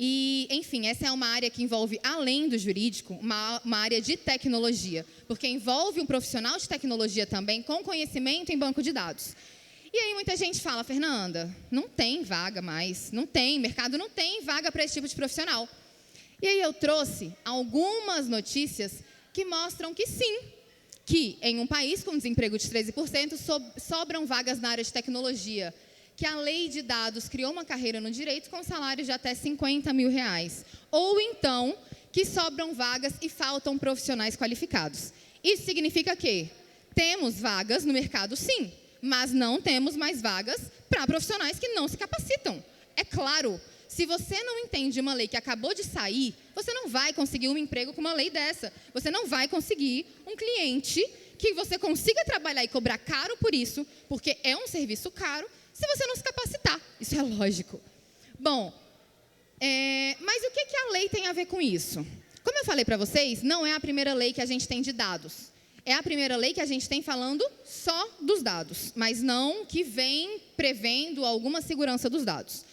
E, 0.00 0.46
enfim, 0.50 0.86
essa 0.86 1.06
é 1.06 1.12
uma 1.12 1.26
área 1.26 1.50
que 1.50 1.62
envolve, 1.62 1.98
além 2.02 2.48
do 2.48 2.58
jurídico, 2.58 3.14
uma, 3.14 3.60
uma, 3.64 3.78
área 3.78 4.00
de 4.00 4.16
tecnologia, 4.16 5.04
porque 5.26 5.46
envolve 5.46 6.00
um 6.00 6.06
profissional 6.06 6.56
de 6.56 6.68
tecnologia 6.68 7.26
também 7.26 7.62
com 7.62 7.82
conhecimento 7.82 8.52
em 8.52 8.58
banco 8.58 8.82
de 8.82 8.92
dados. 8.92 9.34
E 9.92 9.96
aí 9.96 10.14
muita 10.14 10.36
gente 10.36 10.60
fala, 10.60 10.84
Fernanda, 10.84 11.54
não 11.70 11.88
tem 11.88 12.22
vaga 12.22 12.60
mais, 12.60 13.10
não 13.10 13.26
tem, 13.26 13.58
mercado 13.58 13.96
não 13.96 14.08
tem 14.08 14.42
vaga 14.42 14.70
para 14.70 14.84
esse 14.84 14.94
tipo 14.94 15.08
de 15.08 15.16
profissional. 15.16 15.68
E 16.40 16.46
aí 16.46 16.60
eu 16.60 16.72
trouxe 16.72 17.32
algumas 17.44 18.28
notícias 18.28 19.02
que 19.32 19.44
mostram 19.44 19.92
que 19.94 20.06
sim, 20.06 20.40
que 21.04 21.38
em 21.42 21.58
um 21.58 21.66
país 21.66 22.04
com 22.04 22.16
desemprego 22.16 22.56
de 22.56 22.68
13%, 22.68 23.36
sobram 23.80 24.26
vagas 24.26 24.60
na 24.60 24.70
área 24.70 24.84
de 24.84 24.92
tecnologia, 24.92 25.74
que 26.18 26.26
a 26.26 26.34
lei 26.34 26.68
de 26.68 26.82
dados 26.82 27.28
criou 27.28 27.52
uma 27.52 27.64
carreira 27.64 28.00
no 28.00 28.10
direito 28.10 28.50
com 28.50 28.60
salários 28.64 29.06
de 29.06 29.12
até 29.12 29.36
50 29.36 29.92
mil 29.92 30.10
reais. 30.10 30.64
Ou 30.90 31.20
então, 31.20 31.78
que 32.10 32.24
sobram 32.24 32.74
vagas 32.74 33.12
e 33.22 33.28
faltam 33.28 33.78
profissionais 33.78 34.34
qualificados. 34.34 35.12
Isso 35.44 35.64
significa 35.64 36.16
que 36.16 36.50
temos 36.92 37.38
vagas 37.38 37.84
no 37.84 37.92
mercado, 37.92 38.34
sim, 38.34 38.72
mas 39.00 39.30
não 39.30 39.62
temos 39.62 39.94
mais 39.94 40.20
vagas 40.20 40.60
para 40.90 41.06
profissionais 41.06 41.56
que 41.56 41.68
não 41.68 41.86
se 41.86 41.96
capacitam. 41.96 42.64
É 42.96 43.04
claro, 43.04 43.60
Se 43.88 44.04
você 44.04 44.42
não 44.42 44.58
entende 44.58 45.00
uma 45.00 45.14
lei 45.14 45.26
que 45.26 45.36
acabou 45.36 45.72
de 45.74 45.82
sair, 45.82 46.34
você 46.54 46.72
não 46.74 46.88
vai 46.88 47.12
conseguir 47.14 47.48
um 47.48 47.56
emprego 47.56 47.94
com 47.94 48.02
uma 48.02 48.12
lei 48.12 48.28
dessa. 48.28 48.70
Você 48.92 49.10
não 49.10 49.26
vai 49.26 49.48
conseguir 49.48 50.04
um 50.26 50.36
cliente 50.36 51.04
que 51.38 51.54
você 51.54 51.78
consiga 51.78 52.22
trabalhar 52.24 52.62
e 52.62 52.68
cobrar 52.68 52.98
caro 52.98 53.36
por 53.38 53.54
isso, 53.54 53.86
porque 54.06 54.36
é 54.44 54.54
um 54.56 54.68
serviço 54.68 55.10
caro, 55.10 55.48
se 55.78 55.86
você 55.86 56.06
não 56.06 56.16
se 56.16 56.24
capacitar. 56.24 56.80
Isso 57.00 57.14
é 57.14 57.22
lógico. 57.22 57.80
Bom, 58.36 58.72
é, 59.60 60.16
mas 60.20 60.42
o 60.42 60.50
que, 60.50 60.66
que 60.66 60.76
a 60.76 60.90
lei 60.90 61.08
tem 61.08 61.28
a 61.28 61.32
ver 61.32 61.46
com 61.46 61.62
isso? 61.62 62.04
Como 62.42 62.58
eu 62.58 62.64
falei 62.64 62.84
para 62.84 62.96
vocês, 62.96 63.42
não 63.44 63.64
é 63.64 63.74
a 63.74 63.80
primeira 63.80 64.12
lei 64.12 64.32
que 64.32 64.40
a 64.40 64.46
gente 64.46 64.66
tem 64.66 64.82
de 64.82 64.92
dados. 64.92 65.52
É 65.84 65.94
a 65.94 66.02
primeira 66.02 66.36
lei 66.36 66.52
que 66.52 66.60
a 66.60 66.66
gente 66.66 66.88
tem 66.88 67.00
falando 67.00 67.48
só 67.64 68.10
dos 68.20 68.42
dados, 68.42 68.92
mas 68.96 69.22
não 69.22 69.64
que 69.64 69.84
vem 69.84 70.40
prevendo 70.56 71.24
alguma 71.24 71.62
segurança 71.62 72.10
dos 72.10 72.24
dados. 72.24 72.64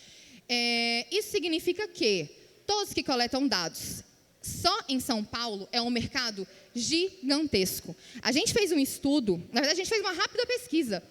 É, 0.49 1.05
isso 1.11 1.29
significa 1.29 1.87
que 1.87 2.27
todos 2.65 2.91
que 2.91 3.03
coletam 3.03 3.47
dados 3.47 4.03
só 4.41 4.75
em 4.89 4.99
São 4.99 5.23
Paulo 5.23 5.69
é 5.71 5.79
um 5.79 5.91
mercado 5.91 6.47
gigantesco. 6.73 7.95
A 8.21 8.31
gente 8.31 8.51
fez 8.51 8.71
um 8.71 8.79
estudo, 8.79 9.37
na 9.53 9.61
verdade, 9.61 9.79
a 9.79 9.83
gente 9.83 9.89
fez 9.89 10.01
uma 10.01 10.11
rápida 10.11 10.45
pesquisa 10.45 11.03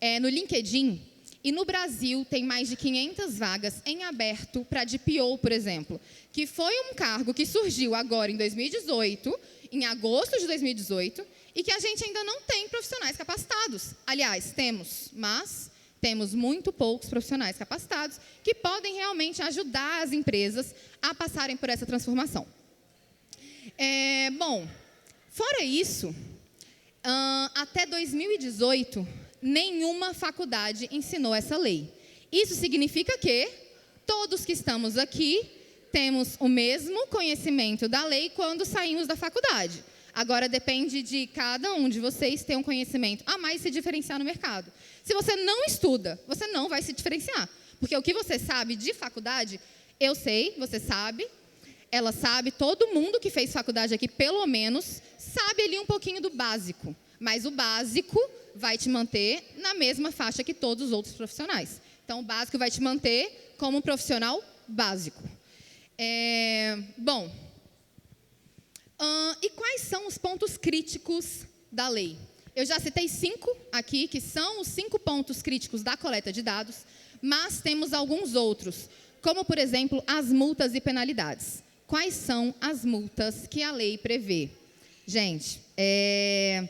é, 0.00 0.18
no 0.18 0.28
LinkedIn, 0.28 1.09
e 1.42 1.50
no 1.50 1.64
Brasil 1.64 2.26
tem 2.28 2.44
mais 2.44 2.68
de 2.68 2.76
500 2.76 3.38
vagas 3.38 3.82
em 3.86 4.04
aberto 4.04 4.64
para 4.64 4.84
DPO, 4.84 5.38
por 5.38 5.52
exemplo, 5.52 6.00
que 6.32 6.46
foi 6.46 6.72
um 6.90 6.94
cargo 6.94 7.32
que 7.32 7.46
surgiu 7.46 7.94
agora 7.94 8.30
em 8.30 8.36
2018, 8.36 9.40
em 9.72 9.86
agosto 9.86 10.38
de 10.38 10.46
2018, 10.46 11.24
e 11.54 11.62
que 11.62 11.72
a 11.72 11.78
gente 11.78 12.04
ainda 12.04 12.22
não 12.24 12.42
tem 12.42 12.68
profissionais 12.68 13.16
capacitados. 13.16 13.92
Aliás, 14.06 14.52
temos, 14.52 15.10
mas 15.14 15.70
temos 16.00 16.34
muito 16.34 16.72
poucos 16.72 17.08
profissionais 17.08 17.56
capacitados 17.56 18.20
que 18.42 18.54
podem 18.54 18.96
realmente 18.96 19.42
ajudar 19.42 20.02
as 20.02 20.12
empresas 20.12 20.74
a 21.00 21.14
passarem 21.14 21.56
por 21.56 21.70
essa 21.70 21.86
transformação. 21.86 22.46
É, 23.78 24.30
bom, 24.30 24.68
fora 25.30 25.62
isso, 25.62 26.14
até 27.54 27.86
2018, 27.86 29.06
nenhuma 29.42 30.14
faculdade 30.14 30.88
ensinou 30.90 31.34
essa 31.34 31.56
lei. 31.56 31.92
Isso 32.30 32.54
significa 32.54 33.18
que 33.18 33.48
todos 34.06 34.44
que 34.44 34.52
estamos 34.52 34.96
aqui 34.96 35.48
temos 35.92 36.36
o 36.38 36.48
mesmo 36.48 37.06
conhecimento 37.08 37.88
da 37.88 38.04
lei 38.04 38.30
quando 38.30 38.64
saímos 38.64 39.06
da 39.06 39.16
faculdade. 39.16 39.84
Agora 40.12 40.48
depende 40.48 41.02
de 41.02 41.26
cada 41.28 41.72
um 41.74 41.88
de 41.88 42.00
vocês 42.00 42.42
ter 42.42 42.56
um 42.56 42.62
conhecimento 42.62 43.22
a 43.26 43.38
mais 43.38 43.60
se 43.60 43.70
diferenciar 43.70 44.18
no 44.18 44.24
mercado. 44.24 44.70
Se 45.04 45.14
você 45.14 45.36
não 45.36 45.64
estuda, 45.64 46.20
você 46.26 46.46
não 46.48 46.68
vai 46.68 46.82
se 46.82 46.92
diferenciar. 46.92 47.48
Porque 47.78 47.96
o 47.96 48.02
que 48.02 48.12
você 48.12 48.38
sabe 48.38 48.76
de 48.76 48.92
faculdade, 48.92 49.60
eu 49.98 50.14
sei, 50.14 50.54
você 50.58 50.78
sabe, 50.78 51.26
ela 51.90 52.12
sabe, 52.12 52.50
todo 52.50 52.88
mundo 52.88 53.18
que 53.18 53.30
fez 53.30 53.52
faculdade 53.52 53.94
aqui, 53.94 54.06
pelo 54.06 54.46
menos, 54.46 55.00
sabe 55.18 55.62
ali 55.62 55.78
um 55.78 55.86
pouquinho 55.86 56.20
do 56.20 56.30
básico. 56.30 56.94
Mas 57.18 57.44
o 57.44 57.50
básico 57.50 58.20
vai 58.54 58.76
te 58.78 58.88
manter 58.88 59.54
na 59.56 59.74
mesma 59.74 60.10
faixa 60.12 60.44
que 60.44 60.54
todos 60.54 60.86
os 60.86 60.92
outros 60.92 61.14
profissionais. 61.14 61.80
Então, 62.04 62.20
o 62.20 62.22
básico 62.22 62.58
vai 62.58 62.70
te 62.70 62.80
manter 62.80 63.54
como 63.56 63.78
um 63.78 63.80
profissional 63.80 64.42
básico. 64.66 65.22
É, 65.98 66.78
bom, 66.96 67.30
e 69.42 69.50
quais 69.50 69.82
são 69.82 70.06
os 70.06 70.18
pontos 70.18 70.56
críticos 70.56 71.46
da 71.70 71.88
lei? 71.88 72.16
Eu 72.54 72.66
já 72.66 72.78
citei 72.78 73.08
cinco 73.08 73.56
aqui, 73.72 74.06
que 74.06 74.20
são 74.20 74.60
os 74.60 74.68
cinco 74.68 74.98
pontos 74.98 75.40
críticos 75.40 75.82
da 75.82 75.96
coleta 75.96 76.32
de 76.32 76.42
dados, 76.42 76.84
mas 77.22 77.60
temos 77.60 77.92
alguns 77.92 78.34
outros, 78.34 78.88
como, 79.22 79.44
por 79.44 79.58
exemplo, 79.58 80.02
as 80.06 80.26
multas 80.26 80.74
e 80.74 80.80
penalidades. 80.80 81.62
Quais 81.86 82.14
são 82.14 82.54
as 82.60 82.84
multas 82.84 83.46
que 83.46 83.62
a 83.62 83.72
lei 83.72 83.96
prevê? 83.96 84.50
Gente, 85.06 85.60
é... 85.76 86.68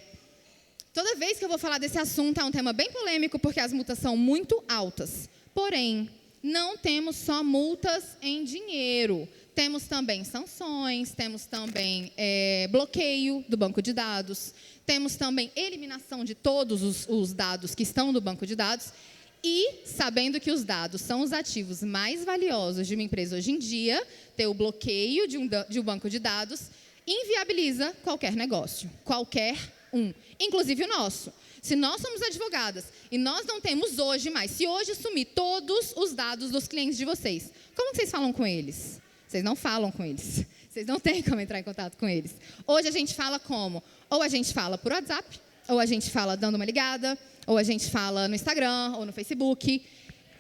toda 0.93 1.17
vez 1.17 1.39
que 1.39 1.45
eu 1.45 1.49
vou 1.49 1.59
falar 1.59 1.79
desse 1.79 1.99
assunto 1.99 2.41
é 2.41 2.45
um 2.45 2.51
tema 2.51 2.73
bem 2.73 2.91
polêmico, 2.91 3.39
porque 3.39 3.61
as 3.61 3.73
multas 3.73 3.99
são 3.99 4.17
muito 4.17 4.63
altas. 4.69 5.29
Porém, 5.55 6.09
não 6.43 6.77
temos 6.77 7.17
só 7.17 7.45
multas 7.45 8.17
em 8.23 8.45
dinheiro. 8.45 9.29
Temos 9.55 9.85
também 9.85 10.25
sanções, 10.25 11.13
temos 11.13 11.45
também 11.45 12.13
é, 12.17 12.69
bloqueio 12.71 13.45
do 13.49 13.57
banco 13.57 13.83
de 13.83 13.93
dados, 13.93 14.55
temos 14.87 15.17
também 15.17 15.51
eliminação 15.55 16.25
de 16.25 16.35
todos 16.35 16.83
os, 16.83 17.07
os 17.09 17.33
dados 17.33 17.75
que 17.75 17.83
estão 17.83 18.13
no 18.13 18.21
banco 18.21 18.47
de 18.47 18.57
dados. 18.57 18.93
E, 19.43 19.87
sabendo 19.87 20.39
que 20.39 20.51
os 20.51 20.65
dados 20.65 21.01
são 21.01 21.23
os 21.23 21.33
ativos 21.33 21.83
mais 21.83 22.25
valiosos 22.25 22.87
de 22.87 22.95
uma 22.95 23.03
empresa 23.03 23.37
hoje 23.37 23.51
em 23.51 23.59
dia, 23.59 24.03
ter 24.37 24.47
o 24.47 24.55
bloqueio 24.55 25.27
de 25.27 25.39
um, 25.39 25.49
de 25.69 25.81
um 25.81 25.83
banco 25.83 26.09
de 26.11 26.19
dados 26.19 26.71
inviabiliza 27.07 27.95
qualquer 28.05 28.33
negócio, 28.33 28.91
qualquer 29.05 29.57
um, 29.93 30.13
inclusive 30.41 30.85
o 30.85 30.89
nosso. 30.89 31.33
Se 31.63 31.77
nós 31.77 32.01
somos 32.01 32.23
advogadas 32.23 32.87
e 33.11 33.19
nós 33.19 33.45
não 33.45 33.61
temos 33.61 33.99
hoje 33.99 34.31
mais, 34.31 34.51
se 34.51 34.67
hoje 34.67 34.95
sumir 34.95 35.27
todos 35.27 35.93
os 35.95 36.15
dados 36.15 36.51
dos 36.51 36.67
clientes 36.67 36.97
de 36.97 37.05
vocês, 37.05 37.53
como 37.77 37.95
vocês 37.95 38.11
falam 38.11 38.33
com 38.33 38.47
eles? 38.47 39.01
Vocês 39.29 39.45
não 39.45 39.55
falam 39.55 39.93
com 39.93 40.05
eles. 40.05 40.45
Vocês 40.71 40.87
não 40.87 41.01
têm 41.01 41.21
como 41.21 41.41
entrar 41.41 41.59
em 41.59 41.65
contato 41.65 41.97
com 41.97 42.09
eles. 42.09 42.33
Hoje 42.65 42.87
a 42.87 42.93
gente 42.93 43.13
fala 43.13 43.41
como? 43.41 43.83
Ou 44.09 44.23
a 44.23 44.29
gente 44.29 44.55
fala 44.55 44.79
por 44.79 44.93
WhatsApp, 44.93 45.41
ou 45.67 45.81
a 45.81 45.87
gente 45.87 46.09
fala 46.11 46.37
dando 46.37 46.55
uma 46.55 46.65
ligada, 46.65 47.19
ou 47.45 47.59
a 47.59 47.63
gente 47.65 47.91
fala 47.91 48.29
no 48.29 48.37
Instagram 48.37 48.95
ou 48.97 49.05
no 49.05 49.13
Facebook. 49.13 49.85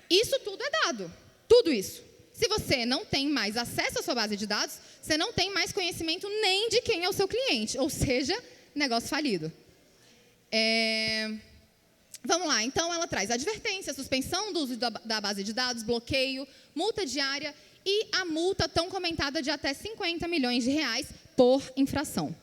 Isso 0.08 0.38
tudo 0.44 0.62
é 0.62 0.70
dado. 0.86 1.12
Tudo 1.48 1.72
isso. 1.72 2.00
Se 2.32 2.46
você 2.46 2.86
não 2.86 3.04
tem 3.04 3.28
mais 3.28 3.56
acesso 3.56 3.98
à 3.98 4.02
sua 4.02 4.14
base 4.14 4.36
de 4.36 4.46
dados, 4.46 4.76
você 5.02 5.18
não 5.18 5.32
tem 5.32 5.52
mais 5.52 5.72
conhecimento 5.72 6.28
nem 6.28 6.68
de 6.68 6.80
quem 6.80 7.04
é 7.04 7.08
o 7.08 7.12
seu 7.12 7.26
cliente, 7.26 7.76
ou 7.76 7.90
seja, 7.90 8.40
negócio 8.74 9.08
falido. 9.08 9.52
É... 10.52 11.30
Vamos 12.22 12.48
lá, 12.48 12.62
então 12.62 12.92
ela 12.92 13.06
traz 13.06 13.30
advertência, 13.30 13.94
suspensão 13.94 14.52
do 14.52 14.60
uso 14.60 14.76
da 14.76 15.20
base 15.20 15.42
de 15.42 15.54
dados, 15.54 15.82
bloqueio, 15.82 16.46
multa 16.74 17.06
diária 17.06 17.54
e 17.84 18.08
a 18.12 18.26
multa 18.26 18.68
tão 18.68 18.90
comentada 18.90 19.40
de 19.40 19.50
até 19.50 19.72
50 19.72 20.28
milhões 20.28 20.64
de 20.64 20.70
reais 20.70 21.08
por 21.34 21.62
infração. 21.76 22.34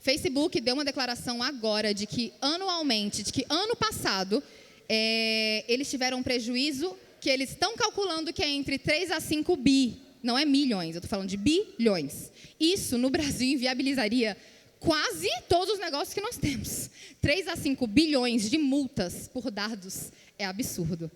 Facebook 0.00 0.60
deu 0.60 0.74
uma 0.74 0.84
declaração 0.84 1.42
agora 1.42 1.92
de 1.92 2.06
que 2.06 2.32
anualmente, 2.40 3.22
de 3.22 3.30
que 3.30 3.44
ano 3.50 3.76
passado, 3.76 4.42
é, 4.88 5.64
eles 5.68 5.90
tiveram 5.90 6.18
um 6.18 6.22
prejuízo 6.22 6.96
que 7.20 7.28
eles 7.28 7.50
estão 7.50 7.76
calculando 7.76 8.32
que 8.32 8.42
é 8.42 8.48
entre 8.48 8.78
3 8.78 9.10
a 9.10 9.20
5 9.20 9.54
bi, 9.56 9.98
não 10.22 10.38
é 10.38 10.44
milhões, 10.44 10.94
eu 10.94 11.00
estou 11.00 11.10
falando 11.10 11.28
de 11.28 11.36
bilhões. 11.36 12.30
Isso 12.58 12.96
no 12.96 13.10
Brasil 13.10 13.52
inviabilizaria 13.52 14.36
quase 14.80 15.28
todos 15.48 15.74
os 15.74 15.80
negócios 15.80 16.14
que 16.14 16.20
nós 16.20 16.36
temos. 16.36 16.90
3 17.20 17.48
a 17.48 17.56
5 17.56 17.86
bilhões 17.86 18.48
de 18.48 18.58
multas 18.58 19.28
por 19.28 19.50
dados 19.50 20.12
é 20.38 20.44
absurdo. 20.44 21.10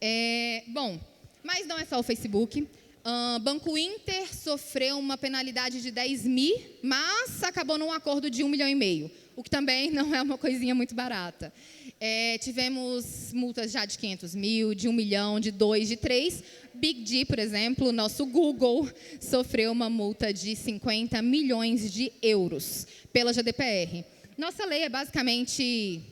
É, 0.00 0.64
bom, 0.68 0.98
mas 1.42 1.66
não 1.66 1.78
é 1.78 1.84
só 1.84 1.98
o 1.98 2.02
Facebook. 2.02 2.62
Uh, 2.62 3.38
Banco 3.40 3.76
Inter 3.76 4.34
sofreu 4.34 4.98
uma 4.98 5.18
penalidade 5.18 5.82
de 5.82 5.90
10 5.90 6.24
mil, 6.24 6.58
mas 6.82 7.42
acabou 7.42 7.76
num 7.76 7.92
acordo 7.92 8.30
de 8.30 8.42
1 8.42 8.48
milhão 8.48 8.68
e 8.68 8.74
meio, 8.74 9.10
o 9.36 9.42
que 9.42 9.50
também 9.50 9.90
não 9.92 10.14
é 10.14 10.22
uma 10.22 10.38
coisinha 10.38 10.74
muito 10.74 10.94
barata. 10.94 11.52
É, 12.00 12.38
tivemos 12.38 13.32
multas 13.32 13.72
já 13.72 13.84
de 13.84 13.98
500 13.98 14.34
mil, 14.34 14.74
de 14.74 14.88
1 14.88 14.92
milhão, 14.92 15.40
de 15.40 15.50
2, 15.50 15.88
de 15.88 15.96
3. 15.96 16.42
Big 16.74 17.02
D, 17.02 17.24
por 17.24 17.38
exemplo, 17.38 17.92
nosso 17.92 18.26
Google, 18.26 18.88
sofreu 19.20 19.72
uma 19.72 19.88
multa 19.88 20.32
de 20.32 20.56
50 20.56 21.20
milhões 21.22 21.92
de 21.92 22.12
euros 22.20 22.86
pela 23.12 23.32
GDPR. 23.32 24.04
Nossa 24.36 24.66
lei 24.66 24.82
é 24.82 24.88
basicamente 24.88 26.02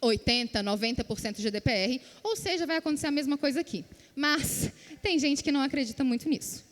80, 0.00 0.62
90% 0.62 1.36
de 1.36 1.42
GDPR, 1.42 2.00
ou 2.22 2.36
seja, 2.36 2.66
vai 2.66 2.76
acontecer 2.76 3.06
a 3.06 3.10
mesma 3.10 3.38
coisa 3.38 3.60
aqui. 3.60 3.84
Mas 4.14 4.70
tem 5.02 5.18
gente 5.18 5.42
que 5.42 5.52
não 5.52 5.60
acredita 5.60 6.02
muito 6.02 6.28
nisso. 6.28 6.64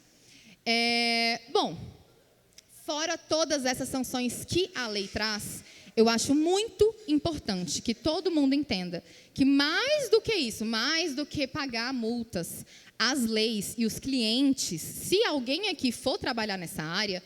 É, 0.64 1.40
bom, 1.52 1.76
fora 2.86 3.18
todas 3.18 3.64
essas 3.64 3.88
sanções 3.88 4.44
que 4.44 4.70
a 4.72 4.86
lei 4.86 5.08
traz, 5.08 5.64
eu 5.96 6.08
acho 6.08 6.32
muito 6.36 6.94
importante 7.08 7.82
que 7.82 7.92
todo 7.92 8.30
mundo 8.30 8.54
entenda 8.54 9.02
que 9.34 9.44
mais 9.44 10.08
do 10.08 10.20
que 10.20 10.32
isso, 10.32 10.64
mais 10.64 11.12
do 11.12 11.26
que 11.26 11.48
pagar 11.48 11.92
multas, 11.92 12.64
as 12.96 13.24
leis 13.24 13.74
e 13.76 13.84
os 13.84 13.98
clientes, 13.98 14.80
se 14.80 15.24
alguém 15.24 15.68
aqui 15.68 15.90
for 15.90 16.16
trabalhar 16.16 16.56
nessa 16.56 16.84
área, 16.84 17.20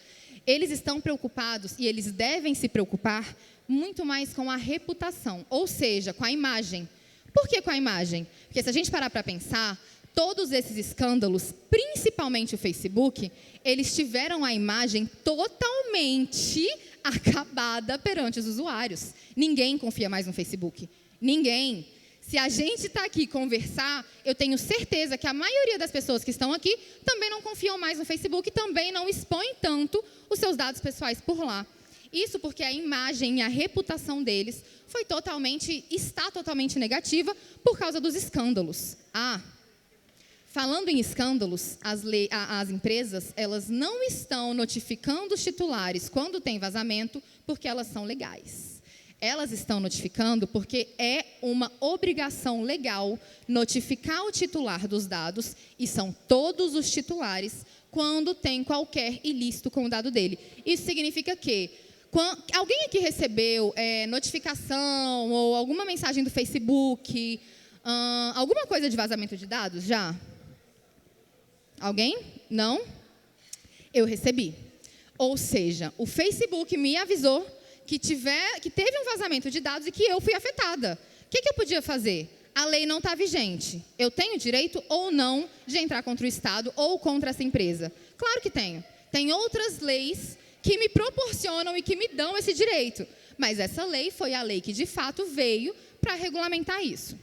eles 0.47 0.71
estão 0.71 0.99
preocupados 0.99 1.75
e 1.79 1.87
eles 1.87 2.11
devem 2.11 2.55
se 2.55 2.67
preocupar 2.67 3.37
muito 3.69 4.07
mais 4.07 4.33
com 4.33 4.51
a 4.51 4.57
reputação, 4.57 5.45
ou 5.51 5.67
seja, 5.67 6.15
com 6.15 6.25
a 6.25 6.33
imagem. 6.33 6.89
Por 7.35 7.47
que 7.47 7.61
com 7.61 7.71
a 7.71 7.77
imagem? 7.77 8.27
Porque 8.47 8.63
se 8.63 8.71
a 8.71 8.73
gente 8.73 8.91
parar 8.91 9.11
para 9.11 9.23
pensar, 9.23 9.79
todos 10.15 10.53
esses 10.53 10.77
escândalos, 10.77 11.55
principalmente 11.71 12.55
o 12.55 12.59
Facebook, 12.59 13.31
eles 13.65 13.95
tiveram 13.95 14.45
a 14.45 14.53
imagem 14.53 15.07
totalmente 15.25 16.69
acabada 17.03 17.99
perante 17.99 18.39
os 18.39 18.47
usuários. 18.47 19.13
Ninguém 19.37 19.79
confia 19.79 20.09
mais 20.09 20.27
no 20.27 20.33
Facebook. 20.33 20.89
Ninguém. 21.21 21.87
Se 22.21 22.39
a 22.39 22.49
gente 22.49 22.87
está 22.87 23.05
aqui 23.05 23.27
conversar, 23.27 24.07
eu 24.25 24.35
tenho 24.35 24.57
certeza 24.57 25.19
que 25.19 25.27
a 25.27 25.35
maioria 25.35 25.79
das 25.79 25.91
pessoas 25.91 26.23
que 26.23 26.31
estão 26.31 26.53
aqui 26.53 26.79
também 27.05 27.29
não 27.29 27.43
confiam 27.43 27.79
mais 27.79 27.99
no 27.99 28.05
Facebook 28.05 28.49
e 28.49 28.53
também 28.53 28.93
não 28.93 29.09
expõem 29.09 29.55
tanto 29.61 30.05
os 30.29 30.39
seus 30.39 30.57
dados 30.57 30.81
pessoais 30.81 31.21
por 31.21 31.39
lá. 31.45 31.67
Isso 32.13 32.39
porque 32.39 32.63
a 32.63 32.73
imagem 32.73 33.39
e 33.39 33.43
a 33.43 33.49
reputação 33.49 34.23
deles 34.23 34.63
foi 34.87 35.05
totalmente, 35.05 35.85
está 35.91 36.31
totalmente 36.31 36.79
negativa 36.79 37.37
por 37.65 37.79
causa 37.79 38.01
dos 38.01 38.15
escândalos. 38.15 38.97
Ah, 39.15 39.41
falando 40.51 40.89
em 40.89 40.99
escândalos, 40.99 41.79
as, 41.81 42.03
as 42.31 42.71
empresas 42.71 43.33
elas 43.37 43.69
não 43.69 44.03
estão 44.03 44.53
notificando 44.53 45.35
os 45.35 45.43
titulares 45.43 46.09
quando 46.09 46.41
tem 46.41 46.59
vazamento 46.59 47.23
porque 47.47 47.67
elas 47.67 47.87
são 47.87 48.05
legais 48.05 48.71
elas 49.21 49.53
estão 49.53 49.79
notificando 49.79 50.47
porque 50.47 50.89
é 50.99 51.25
uma 51.43 51.71
obrigação 51.79 52.63
legal 52.63 53.19
notificar 53.47 54.25
o 54.25 54.33
titular 54.33 54.89
dos 54.89 55.07
dados, 55.07 55.55
e 55.79 55.87
são 55.87 56.15
todos 56.27 56.75
os 56.75 56.91
titulares, 56.91 57.67
quando 57.91 58.35
tem 58.35 58.65
qualquer 58.65 59.21
ilícito 59.23 59.71
com 59.71 59.85
o 59.85 59.91
dado 59.91 60.11
dele. 60.11 60.39
Isso 60.65 60.85
significa 60.85 61.37
que 61.37 61.71
quando, 62.11 62.43
alguém 62.55 62.85
aqui 62.85 62.99
recebeu 62.99 63.73
é, 63.77 64.07
notificação 64.07 65.31
ou 65.31 65.55
alguma 65.55 65.85
mensagem 65.85 66.25
do 66.25 66.31
Facebook, 66.31 67.41
hum, 67.85 68.33
alguma 68.35 68.67
coisa 68.67 68.89
de 68.89 68.97
vazamento 68.97 69.37
de 69.37 69.47
dados 69.47 69.85
já? 69.85 70.15
Alguém? 71.81 72.19
Não? 72.51 72.83
Eu 73.93 74.05
recebi. 74.05 74.55
Ou 75.17 75.37
seja, 75.37 75.93
o 75.97 76.07
Facebook 76.07 76.77
me 76.77 76.97
avisou 76.97 77.47
que, 77.87 77.99
tiver, 77.99 78.61
que 78.61 78.71
teve 78.71 78.97
um 79.01 79.05
vazamento 79.05 79.51
de 79.51 79.61
dados 79.61 79.89
e 79.89 79.91
que 79.91 80.05
eu 80.05 80.21
fui 80.21 80.35
afetada. 80.35 80.99
O 81.27 81.31
que, 81.31 81.41
que 81.43 81.49
eu 81.49 81.55
podia 81.55 81.81
fazer? 81.81 82.29
A 82.55 82.67
lei 82.67 82.85
não 82.85 82.99
está 82.99 83.15
vigente. 83.15 83.83
Eu 83.99 84.11
tenho 84.11 84.39
direito 84.39 84.83
ou 84.89 85.11
não 85.11 85.49
de 85.67 85.79
entrar 85.79 86.03
contra 86.03 86.25
o 86.25 86.29
Estado 86.29 86.73
ou 86.77 86.99
contra 86.99 87.31
essa 87.31 87.43
empresa? 87.43 87.91
Claro 88.17 88.41
que 88.41 88.51
tenho. 88.51 88.85
Tem 89.11 89.33
outras 89.33 89.81
leis 89.81 90.37
que 90.63 90.79
me 90.79 90.89
proporcionam 90.89 91.77
e 91.77 91.83
que 91.83 91.97
me 91.97 92.09
dão 92.09 92.37
esse 92.37 92.53
direito. 92.53 93.07
Mas 93.39 93.59
essa 93.59 93.85
lei 93.85 94.11
foi 94.11 94.35
a 94.35 94.43
lei 94.43 94.61
que 94.61 94.73
de 94.73 94.85
fato 94.85 95.25
veio 95.25 95.75
para 96.01 96.15
regulamentar 96.15 96.83
isso. 96.83 97.19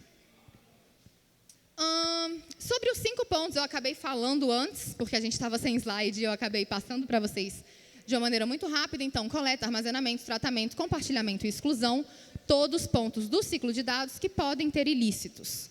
Sobre 2.68 2.92
os 2.92 2.98
cinco 2.98 3.26
pontos, 3.26 3.56
eu 3.56 3.64
acabei 3.64 3.96
falando 3.96 4.52
antes, 4.52 4.94
porque 4.94 5.16
a 5.16 5.22
gente 5.22 5.34
estava 5.34 5.58
sem 5.58 5.76
slide 5.78 6.20
e 6.20 6.24
eu 6.26 6.32
acabei 6.32 6.66
passando 6.66 7.08
para 7.08 7.20
vocês 7.20 7.64
de 8.06 8.14
uma 8.14 8.22
maneira 8.22 8.46
muito 8.46 8.68
rápida. 8.68 9.04
Então, 9.04 9.30
coleta, 9.30 9.66
armazenamento, 9.66 10.24
tratamento, 10.24 10.76
compartilhamento 10.76 11.46
e 11.46 11.50
exclusão, 11.50 12.06
todos 12.46 12.86
pontos 12.86 13.30
do 13.30 13.42
ciclo 13.42 13.72
de 13.72 13.84
dados 13.84 14.20
que 14.20 14.28
podem 14.28 14.70
ter 14.70 14.88
ilícitos. 14.88 15.70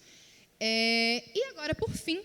É, 0.59 1.23
e 1.35 1.45
agora, 1.51 1.75
por 1.75 1.91
fim, 1.91 2.23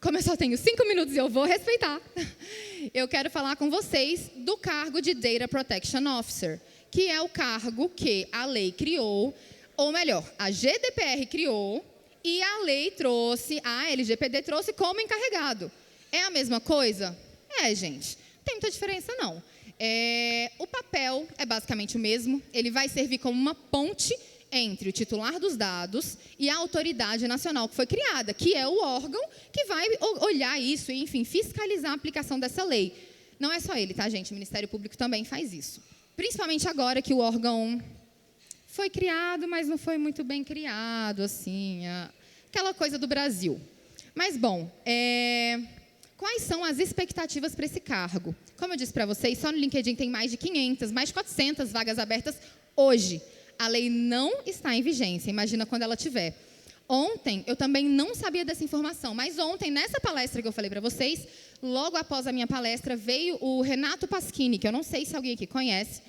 como 0.00 0.18
eu 0.18 0.22
só 0.22 0.36
tenho 0.36 0.58
cinco 0.58 0.86
minutos 0.86 1.14
e 1.14 1.18
eu 1.18 1.28
vou 1.28 1.44
respeitar, 1.44 2.00
eu 2.92 3.08
quero 3.08 3.30
falar 3.30 3.56
com 3.56 3.70
vocês 3.70 4.30
do 4.36 4.56
cargo 4.56 5.00
de 5.00 5.14
Data 5.14 5.48
Protection 5.48 6.06
Officer, 6.18 6.60
que 6.90 7.08
é 7.08 7.20
o 7.20 7.28
cargo 7.28 7.88
que 7.88 8.28
a 8.30 8.44
lei 8.46 8.72
criou, 8.72 9.34
ou 9.76 9.90
melhor, 9.90 10.24
a 10.38 10.50
GDPR 10.50 11.24
criou 11.26 11.91
e 12.24 12.42
a 12.42 12.58
lei 12.64 12.90
trouxe, 12.90 13.60
a 13.64 13.90
LGPD 13.90 14.42
trouxe 14.42 14.72
como 14.72 15.00
encarregado. 15.00 15.70
É 16.10 16.22
a 16.22 16.30
mesma 16.30 16.60
coisa? 16.60 17.16
É, 17.58 17.74
gente 17.74 18.16
tem 18.44 18.54
muita 18.54 18.70
diferença, 18.70 19.14
não. 19.16 19.42
É, 19.78 20.52
o 20.58 20.66
papel 20.66 21.26
é 21.38 21.46
basicamente 21.46 21.96
o 21.96 22.00
mesmo. 22.00 22.42
Ele 22.52 22.70
vai 22.70 22.88
servir 22.88 23.18
como 23.18 23.40
uma 23.40 23.54
ponte 23.54 24.14
entre 24.50 24.88
o 24.88 24.92
titular 24.92 25.40
dos 25.40 25.56
dados 25.56 26.18
e 26.38 26.50
a 26.50 26.56
autoridade 26.56 27.26
nacional 27.26 27.68
que 27.68 27.74
foi 27.74 27.86
criada, 27.86 28.34
que 28.34 28.54
é 28.54 28.68
o 28.68 28.82
órgão 28.82 29.22
que 29.50 29.64
vai 29.64 29.86
olhar 30.20 30.60
isso 30.60 30.92
e, 30.92 31.00
enfim, 31.00 31.24
fiscalizar 31.24 31.92
a 31.92 31.94
aplicação 31.94 32.38
dessa 32.38 32.62
lei. 32.62 32.94
Não 33.40 33.50
é 33.50 33.58
só 33.60 33.74
ele, 33.74 33.94
tá, 33.94 34.08
gente? 34.08 34.30
O 34.30 34.34
Ministério 34.34 34.68
Público 34.68 34.96
também 34.96 35.24
faz 35.24 35.52
isso. 35.52 35.82
Principalmente 36.14 36.68
agora 36.68 37.00
que 37.00 37.14
o 37.14 37.18
órgão 37.18 37.82
foi 38.72 38.90
criado, 38.90 39.46
mas 39.46 39.68
não 39.68 39.78
foi 39.78 39.96
muito 39.96 40.24
bem 40.24 40.42
criado, 40.42 41.22
assim, 41.22 41.82
aquela 42.48 42.74
coisa 42.74 42.98
do 42.98 43.06
Brasil. 43.06 43.60
Mas, 44.14 44.36
bom, 44.36 44.70
é, 44.84 45.60
Quais 46.22 46.42
são 46.42 46.62
as 46.62 46.78
expectativas 46.78 47.52
para 47.52 47.66
esse 47.66 47.80
cargo? 47.80 48.32
Como 48.56 48.72
eu 48.72 48.76
disse 48.76 48.92
para 48.92 49.04
vocês, 49.04 49.38
só 49.38 49.50
no 49.50 49.58
LinkedIn 49.58 49.96
tem 49.96 50.08
mais 50.08 50.30
de 50.30 50.36
500, 50.36 50.92
mais 50.92 51.08
de 51.08 51.14
400 51.14 51.72
vagas 51.72 51.98
abertas 51.98 52.36
hoje. 52.76 53.20
A 53.58 53.66
lei 53.66 53.90
não 53.90 54.32
está 54.46 54.72
em 54.72 54.82
vigência, 54.82 55.30
imagina 55.30 55.66
quando 55.66 55.82
ela 55.82 55.96
tiver. 55.96 56.32
Ontem, 56.88 57.42
eu 57.44 57.56
também 57.56 57.88
não 57.88 58.14
sabia 58.14 58.44
dessa 58.44 58.62
informação, 58.62 59.16
mas 59.16 59.36
ontem, 59.36 59.68
nessa 59.68 59.98
palestra 59.98 60.40
que 60.40 60.46
eu 60.46 60.52
falei 60.52 60.70
para 60.70 60.80
vocês, 60.80 61.26
logo 61.60 61.96
após 61.96 62.28
a 62.28 62.32
minha 62.32 62.46
palestra, 62.46 62.94
veio 62.94 63.36
o 63.40 63.60
Renato 63.60 64.06
Pasquini, 64.06 64.58
que 64.58 64.68
eu 64.68 64.72
não 64.72 64.84
sei 64.84 65.04
se 65.04 65.16
alguém 65.16 65.32
aqui 65.32 65.48
conhece, 65.48 66.02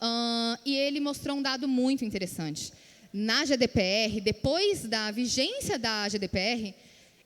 uh, 0.00 0.58
e 0.64 0.76
ele 0.76 1.00
mostrou 1.00 1.36
um 1.36 1.42
dado 1.42 1.66
muito 1.66 2.04
interessante. 2.04 2.72
Na 3.12 3.44
GDPR, 3.44 4.20
depois 4.20 4.84
da 4.84 5.10
vigência 5.10 5.78
da 5.78 6.08
GDPR, 6.08 6.74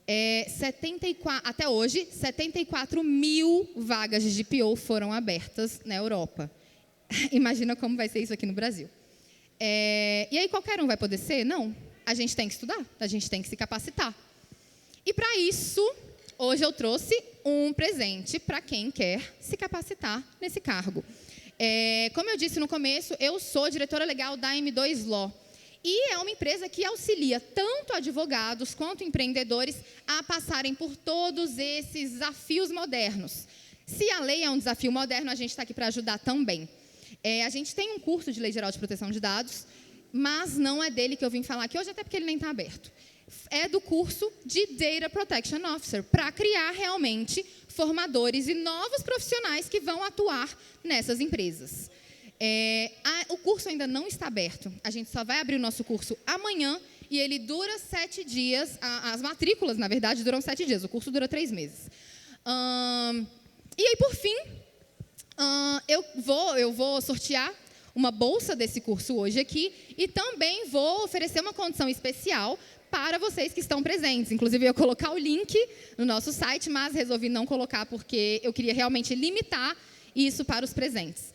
é, 0.07 0.45
74, 0.49 1.47
até 1.47 1.69
hoje, 1.69 2.07
74 2.11 3.03
mil 3.03 3.69
vagas 3.75 4.23
de 4.23 4.43
GPO 4.43 4.75
foram 4.75 5.13
abertas 5.13 5.81
na 5.85 5.95
Europa. 5.95 6.49
Imagina 7.31 7.75
como 7.75 7.95
vai 7.95 8.09
ser 8.09 8.19
isso 8.19 8.33
aqui 8.33 8.45
no 8.45 8.53
Brasil. 8.53 8.89
É, 9.59 10.27
e 10.31 10.37
aí 10.37 10.49
qualquer 10.49 10.81
um 10.81 10.87
vai 10.87 10.97
poder 10.97 11.17
ser? 11.17 11.43
Não. 11.43 11.75
A 12.05 12.13
gente 12.13 12.35
tem 12.35 12.47
que 12.47 12.55
estudar, 12.55 12.83
a 12.99 13.07
gente 13.07 13.29
tem 13.29 13.41
que 13.41 13.47
se 13.47 13.55
capacitar. 13.55 14.13
E 15.05 15.13
para 15.13 15.37
isso, 15.37 15.81
hoje 16.37 16.63
eu 16.63 16.73
trouxe 16.73 17.15
um 17.45 17.71
presente 17.71 18.39
para 18.39 18.59
quem 18.59 18.91
quer 18.91 19.33
se 19.39 19.55
capacitar 19.55 20.23
nesse 20.41 20.59
cargo. 20.59 21.03
É, 21.63 22.09
como 22.15 22.27
eu 22.27 22.37
disse 22.37 22.59
no 22.59 22.67
começo, 22.67 23.15
eu 23.19 23.39
sou 23.39 23.69
diretora 23.69 24.03
legal 24.03 24.35
da 24.35 24.49
M2 24.55 25.05
Law. 25.05 25.31
E 25.83 26.11
é 26.11 26.17
uma 26.17 26.31
empresa 26.31 26.67
que 26.67 26.83
auxilia 26.83 27.39
tanto 27.39 27.93
advogados 27.93 28.73
quanto 28.73 29.03
empreendedores 29.03 29.75
a 30.07 30.23
passarem 30.23 30.73
por 30.73 30.95
todos 30.95 31.59
esses 31.59 32.13
desafios 32.13 32.71
modernos. 32.71 33.45
Se 33.85 34.09
a 34.09 34.21
lei 34.21 34.43
é 34.43 34.49
um 34.49 34.57
desafio 34.57 34.91
moderno, 34.91 35.29
a 35.29 35.35
gente 35.35 35.51
está 35.51 35.61
aqui 35.61 35.71
para 35.71 35.85
ajudar 35.85 36.17
também. 36.17 36.67
É, 37.23 37.45
a 37.45 37.49
gente 37.49 37.75
tem 37.75 37.93
um 37.93 37.99
curso 37.99 38.31
de 38.31 38.39
Lei 38.39 38.51
Geral 38.51 38.71
de 38.71 38.79
Proteção 38.79 39.11
de 39.11 39.19
Dados, 39.19 39.67
mas 40.11 40.57
não 40.57 40.83
é 40.83 40.89
dele 40.89 41.15
que 41.15 41.23
eu 41.23 41.29
vim 41.29 41.43
falar 41.43 41.65
aqui 41.65 41.77
hoje, 41.77 41.91
até 41.91 42.03
porque 42.03 42.17
ele 42.17 42.25
nem 42.25 42.37
está 42.37 42.49
aberto. 42.49 42.91
É 43.49 43.67
do 43.67 43.81
curso 43.81 44.31
de 44.45 44.65
Data 44.67 45.09
Protection 45.09 45.59
Officer, 45.75 46.03
para 46.03 46.31
criar 46.31 46.71
realmente 46.71 47.45
formadores 47.67 48.47
e 48.47 48.53
novos 48.53 49.01
profissionais 49.01 49.67
que 49.67 49.79
vão 49.79 50.03
atuar 50.03 50.49
nessas 50.83 51.19
empresas. 51.19 51.89
É, 52.39 52.91
a, 53.03 53.33
o 53.33 53.37
curso 53.37 53.69
ainda 53.69 53.85
não 53.85 54.07
está 54.07 54.27
aberto. 54.27 54.73
A 54.83 54.89
gente 54.89 55.11
só 55.11 55.23
vai 55.23 55.39
abrir 55.39 55.55
o 55.55 55.59
nosso 55.59 55.83
curso 55.83 56.17
amanhã 56.25 56.79
e 57.09 57.19
ele 57.19 57.37
dura 57.37 57.77
sete 57.77 58.23
dias. 58.23 58.79
A, 58.81 59.11
as 59.11 59.21
matrículas, 59.21 59.77
na 59.77 59.87
verdade, 59.87 60.23
duram 60.23 60.41
sete 60.41 60.65
dias. 60.65 60.83
O 60.83 60.89
curso 60.89 61.11
dura 61.11 61.27
três 61.27 61.51
meses. 61.51 61.89
Hum, 62.45 63.27
e 63.77 63.83
aí, 63.83 63.95
por 63.95 64.15
fim, 64.15 64.35
hum, 65.39 65.79
eu, 65.87 66.03
vou, 66.15 66.57
eu 66.57 66.73
vou 66.73 66.99
sortear 66.99 67.53
uma 67.93 68.09
bolsa 68.09 68.55
desse 68.55 68.81
curso 68.81 69.15
hoje 69.15 69.39
aqui 69.39 69.73
e 69.97 70.07
também 70.07 70.67
vou 70.67 71.03
oferecer 71.03 71.41
uma 71.41 71.53
condição 71.53 71.87
especial 71.89 72.57
para 72.91 73.17
vocês 73.17 73.53
que 73.53 73.61
estão 73.61 73.81
presentes. 73.81 74.31
Inclusive, 74.31 74.65
eu 74.65 74.69
ia 74.69 74.73
colocar 74.73 75.11
o 75.11 75.17
link 75.17 75.57
no 75.97 76.05
nosso 76.05 76.31
site, 76.31 76.69
mas 76.69 76.93
resolvi 76.93 77.29
não 77.29 77.45
colocar 77.45 77.85
porque 77.85 78.39
eu 78.43 78.53
queria 78.53 78.73
realmente 78.73 79.15
limitar 79.15 79.75
isso 80.13 80.45
para 80.45 80.63
os 80.63 80.73
presentes 80.73 81.31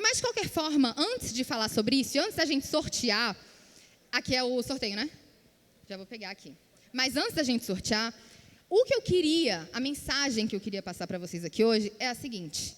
mas, 0.00 0.16
de 0.16 0.22
qualquer 0.22 0.48
forma, 0.48 0.94
antes 0.96 1.32
de 1.32 1.44
falar 1.44 1.68
sobre 1.68 1.96
isso, 1.96 2.18
antes 2.18 2.34
da 2.34 2.44
gente 2.44 2.66
sortear, 2.66 3.36
aqui 4.10 4.34
é 4.34 4.42
o 4.42 4.62
sorteio, 4.62 4.96
né? 4.96 5.08
Já 5.88 5.96
vou 5.96 6.06
pegar 6.06 6.30
aqui. 6.30 6.52
Mas 6.92 7.16
antes 7.16 7.34
da 7.34 7.42
gente 7.42 7.64
sortear, 7.64 8.12
o 8.68 8.84
que 8.84 8.94
eu 8.94 9.02
queria, 9.02 9.68
a 9.72 9.78
mensagem 9.78 10.46
que 10.46 10.56
eu 10.56 10.60
queria 10.60 10.82
passar 10.82 11.06
para 11.06 11.18
vocês 11.18 11.44
aqui 11.44 11.64
hoje 11.64 11.92
é 11.98 12.08
a 12.08 12.14
seguinte: 12.14 12.74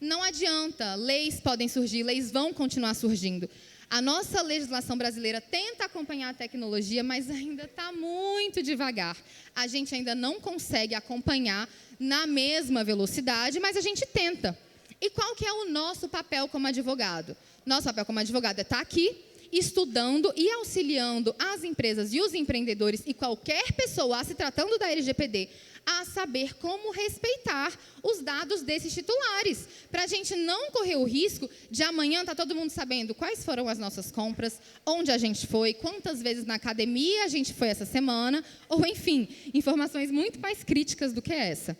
não 0.00 0.22
adianta, 0.22 0.94
leis 0.94 1.40
podem 1.40 1.68
surgir, 1.68 2.02
leis 2.02 2.30
vão 2.30 2.52
continuar 2.52 2.94
surgindo. 2.94 3.48
A 3.90 4.00
nossa 4.00 4.42
legislação 4.42 4.96
brasileira 4.96 5.40
tenta 5.40 5.84
acompanhar 5.84 6.30
a 6.30 6.34
tecnologia, 6.34 7.02
mas 7.02 7.30
ainda 7.30 7.64
está 7.64 7.92
muito 7.92 8.62
devagar. 8.62 9.16
A 9.54 9.66
gente 9.66 9.94
ainda 9.94 10.14
não 10.14 10.40
consegue 10.40 10.94
acompanhar 10.94 11.68
na 11.98 12.26
mesma 12.26 12.82
velocidade, 12.82 13.60
mas 13.60 13.76
a 13.76 13.80
gente 13.80 14.06
tenta. 14.06 14.58
E 15.00 15.10
qual 15.10 15.34
que 15.34 15.46
é 15.46 15.52
o 15.52 15.68
nosso 15.68 16.08
papel 16.08 16.48
como 16.48 16.66
advogado? 16.66 17.36
Nosso 17.66 17.84
papel 17.84 18.04
como 18.04 18.18
advogado 18.18 18.58
é 18.58 18.62
estar 18.62 18.76
tá 18.76 18.82
aqui 18.82 19.31
estudando 19.52 20.32
e 20.34 20.50
auxiliando 20.50 21.34
as 21.38 21.62
empresas 21.62 22.12
e 22.14 22.20
os 22.20 22.32
empreendedores 22.32 23.02
e 23.06 23.12
qualquer 23.12 23.72
pessoa 23.72 24.24
se 24.24 24.34
tratando 24.34 24.78
da 24.78 24.90
LGPD 24.90 25.50
a 25.84 26.04
saber 26.04 26.54
como 26.54 26.92
respeitar 26.92 27.72
os 28.02 28.20
dados 28.20 28.62
desses 28.62 28.94
titulares, 28.94 29.68
para 29.90 30.04
a 30.04 30.06
gente 30.06 30.34
não 30.36 30.70
correr 30.70 30.96
o 30.96 31.04
risco 31.04 31.50
de 31.70 31.82
amanhã 31.82 32.20
estar 32.20 32.34
tá 32.34 32.42
todo 32.42 32.54
mundo 32.54 32.70
sabendo 32.70 33.14
quais 33.14 33.44
foram 33.44 33.68
as 33.68 33.78
nossas 33.78 34.10
compras, 34.10 34.60
onde 34.86 35.10
a 35.10 35.18
gente 35.18 35.46
foi, 35.46 35.74
quantas 35.74 36.22
vezes 36.22 36.44
na 36.44 36.54
academia 36.54 37.24
a 37.24 37.28
gente 37.28 37.52
foi 37.52 37.68
essa 37.68 37.84
semana, 37.84 38.44
ou 38.68 38.86
enfim, 38.86 39.28
informações 39.52 40.10
muito 40.10 40.38
mais 40.40 40.62
críticas 40.62 41.12
do 41.12 41.20
que 41.20 41.32
essa. 41.32 41.76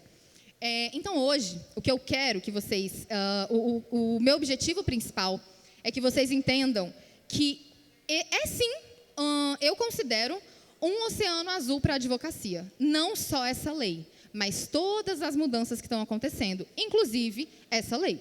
É, 0.60 0.96
então, 0.96 1.16
hoje, 1.18 1.60
o 1.74 1.82
que 1.82 1.90
eu 1.90 1.98
quero 1.98 2.40
que 2.40 2.52
vocês. 2.52 3.06
Uh, 3.50 3.82
o, 3.90 4.16
o, 4.16 4.20
meu 4.20 4.36
objetivo 4.36 4.84
principal 4.84 5.40
é 5.82 5.90
que 5.90 6.00
vocês 6.00 6.30
entendam 6.30 6.94
que 7.32 7.64
é, 8.06 8.42
é 8.42 8.46
sim, 8.46 8.70
uh, 9.18 9.56
eu 9.58 9.74
considero 9.74 10.38
um 10.82 11.06
oceano 11.06 11.48
azul 11.48 11.80
para 11.80 11.94
a 11.94 11.96
advocacia. 11.96 12.70
Não 12.78 13.16
só 13.16 13.46
essa 13.46 13.72
lei, 13.72 14.06
mas 14.34 14.68
todas 14.70 15.22
as 15.22 15.34
mudanças 15.34 15.80
que 15.80 15.86
estão 15.86 16.02
acontecendo, 16.02 16.66
inclusive 16.76 17.48
essa 17.70 17.96
lei. 17.96 18.20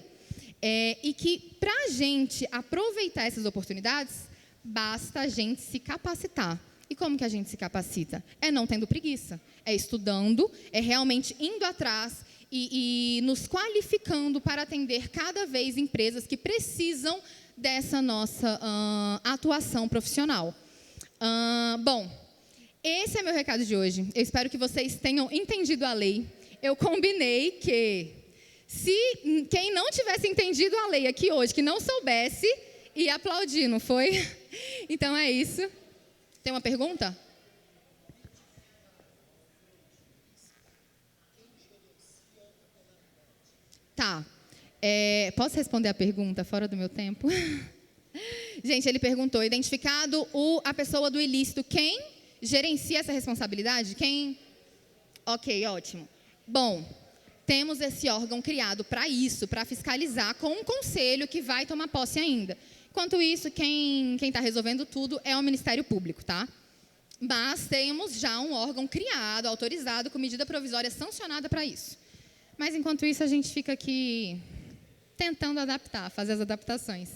É, 0.62 0.96
e 1.02 1.12
que, 1.12 1.56
para 1.60 1.72
a 1.84 1.88
gente 1.90 2.48
aproveitar 2.50 3.24
essas 3.24 3.44
oportunidades, 3.44 4.14
basta 4.64 5.20
a 5.20 5.28
gente 5.28 5.60
se 5.60 5.78
capacitar. 5.78 6.58
E 6.88 6.94
como 6.94 7.18
que 7.18 7.24
a 7.24 7.28
gente 7.28 7.50
se 7.50 7.56
capacita? 7.56 8.24
É 8.40 8.50
não 8.50 8.66
tendo 8.66 8.86
preguiça, 8.86 9.38
é 9.64 9.74
estudando, 9.74 10.50
é 10.72 10.80
realmente 10.80 11.36
indo 11.38 11.64
atrás 11.64 12.24
e, 12.50 13.18
e 13.18 13.22
nos 13.22 13.46
qualificando 13.46 14.40
para 14.40 14.62
atender 14.62 15.08
cada 15.08 15.46
vez 15.46 15.76
empresas 15.76 16.26
que 16.26 16.36
precisam 16.36 17.20
dessa 17.56 18.00
nossa 18.02 18.56
uh, 18.56 19.20
atuação 19.24 19.88
profissional. 19.88 20.54
Uh, 21.20 21.78
bom, 21.78 22.10
esse 22.82 23.18
é 23.18 23.22
meu 23.22 23.32
recado 23.32 23.64
de 23.64 23.76
hoje. 23.76 24.10
Eu 24.14 24.22
espero 24.22 24.50
que 24.50 24.58
vocês 24.58 24.96
tenham 24.96 25.30
entendido 25.30 25.84
a 25.84 25.92
lei. 25.92 26.26
Eu 26.62 26.74
combinei 26.74 27.52
que 27.52 28.12
se 28.66 28.96
quem 29.50 29.72
não 29.72 29.90
tivesse 29.90 30.26
entendido 30.26 30.76
a 30.76 30.88
lei 30.88 31.06
aqui 31.06 31.30
hoje, 31.30 31.54
que 31.54 31.62
não 31.62 31.78
soubesse, 31.78 32.46
ia 32.94 33.14
aplaudir, 33.14 33.68
não 33.68 33.80
foi? 33.80 34.10
Então 34.86 35.16
é 35.16 35.30
isso. 35.30 35.62
Tem 36.42 36.52
uma 36.52 36.60
pergunta? 36.60 37.16
Tá. 43.96 44.26
É, 44.84 45.32
posso 45.36 45.54
responder 45.54 45.88
a 45.88 45.94
pergunta 45.94 46.42
fora 46.42 46.66
do 46.66 46.76
meu 46.76 46.88
tempo? 46.88 47.28
Gente, 48.64 48.88
ele 48.88 48.98
perguntou: 48.98 49.44
identificado 49.44 50.26
o, 50.32 50.60
a 50.64 50.74
pessoa 50.74 51.08
do 51.08 51.20
ilícito, 51.20 51.62
quem 51.62 52.02
gerencia 52.42 52.98
essa 52.98 53.12
responsabilidade? 53.12 53.94
Quem? 53.94 54.36
Ok, 55.24 55.64
ótimo. 55.66 56.08
Bom, 56.44 56.84
temos 57.46 57.80
esse 57.80 58.08
órgão 58.08 58.42
criado 58.42 58.82
para 58.82 59.08
isso, 59.08 59.46
para 59.46 59.64
fiscalizar, 59.64 60.34
com 60.34 60.48
um 60.48 60.64
conselho 60.64 61.28
que 61.28 61.40
vai 61.40 61.64
tomar 61.64 61.86
posse 61.86 62.18
ainda. 62.18 62.58
Enquanto 62.90 63.22
isso, 63.22 63.50
quem 63.52 64.16
está 64.20 64.40
resolvendo 64.40 64.84
tudo 64.84 65.20
é 65.24 65.36
o 65.36 65.42
Ministério 65.42 65.84
Público, 65.84 66.24
tá? 66.24 66.48
Mas 67.20 67.68
temos 67.68 68.18
já 68.18 68.40
um 68.40 68.52
órgão 68.52 68.86
criado, 68.88 69.46
autorizado, 69.46 70.10
com 70.10 70.18
medida 70.18 70.44
provisória 70.44 70.90
sancionada 70.90 71.48
para 71.48 71.64
isso. 71.64 71.96
Mas 72.58 72.74
enquanto 72.74 73.06
isso, 73.06 73.22
a 73.22 73.28
gente 73.28 73.48
fica 73.48 73.72
aqui 73.72 74.40
tentando 75.16 75.60
adaptar, 75.60 76.10
fazer 76.10 76.32
as 76.32 76.40
adaptações. 76.40 77.08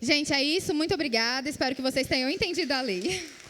Gente, 0.00 0.32
é 0.32 0.42
isso. 0.42 0.74
Muito 0.74 0.94
obrigada. 0.94 1.48
Espero 1.48 1.74
que 1.74 1.82
vocês 1.82 2.06
tenham 2.06 2.28
entendido 2.28 2.72
a 2.72 2.80
lei. 2.80 3.26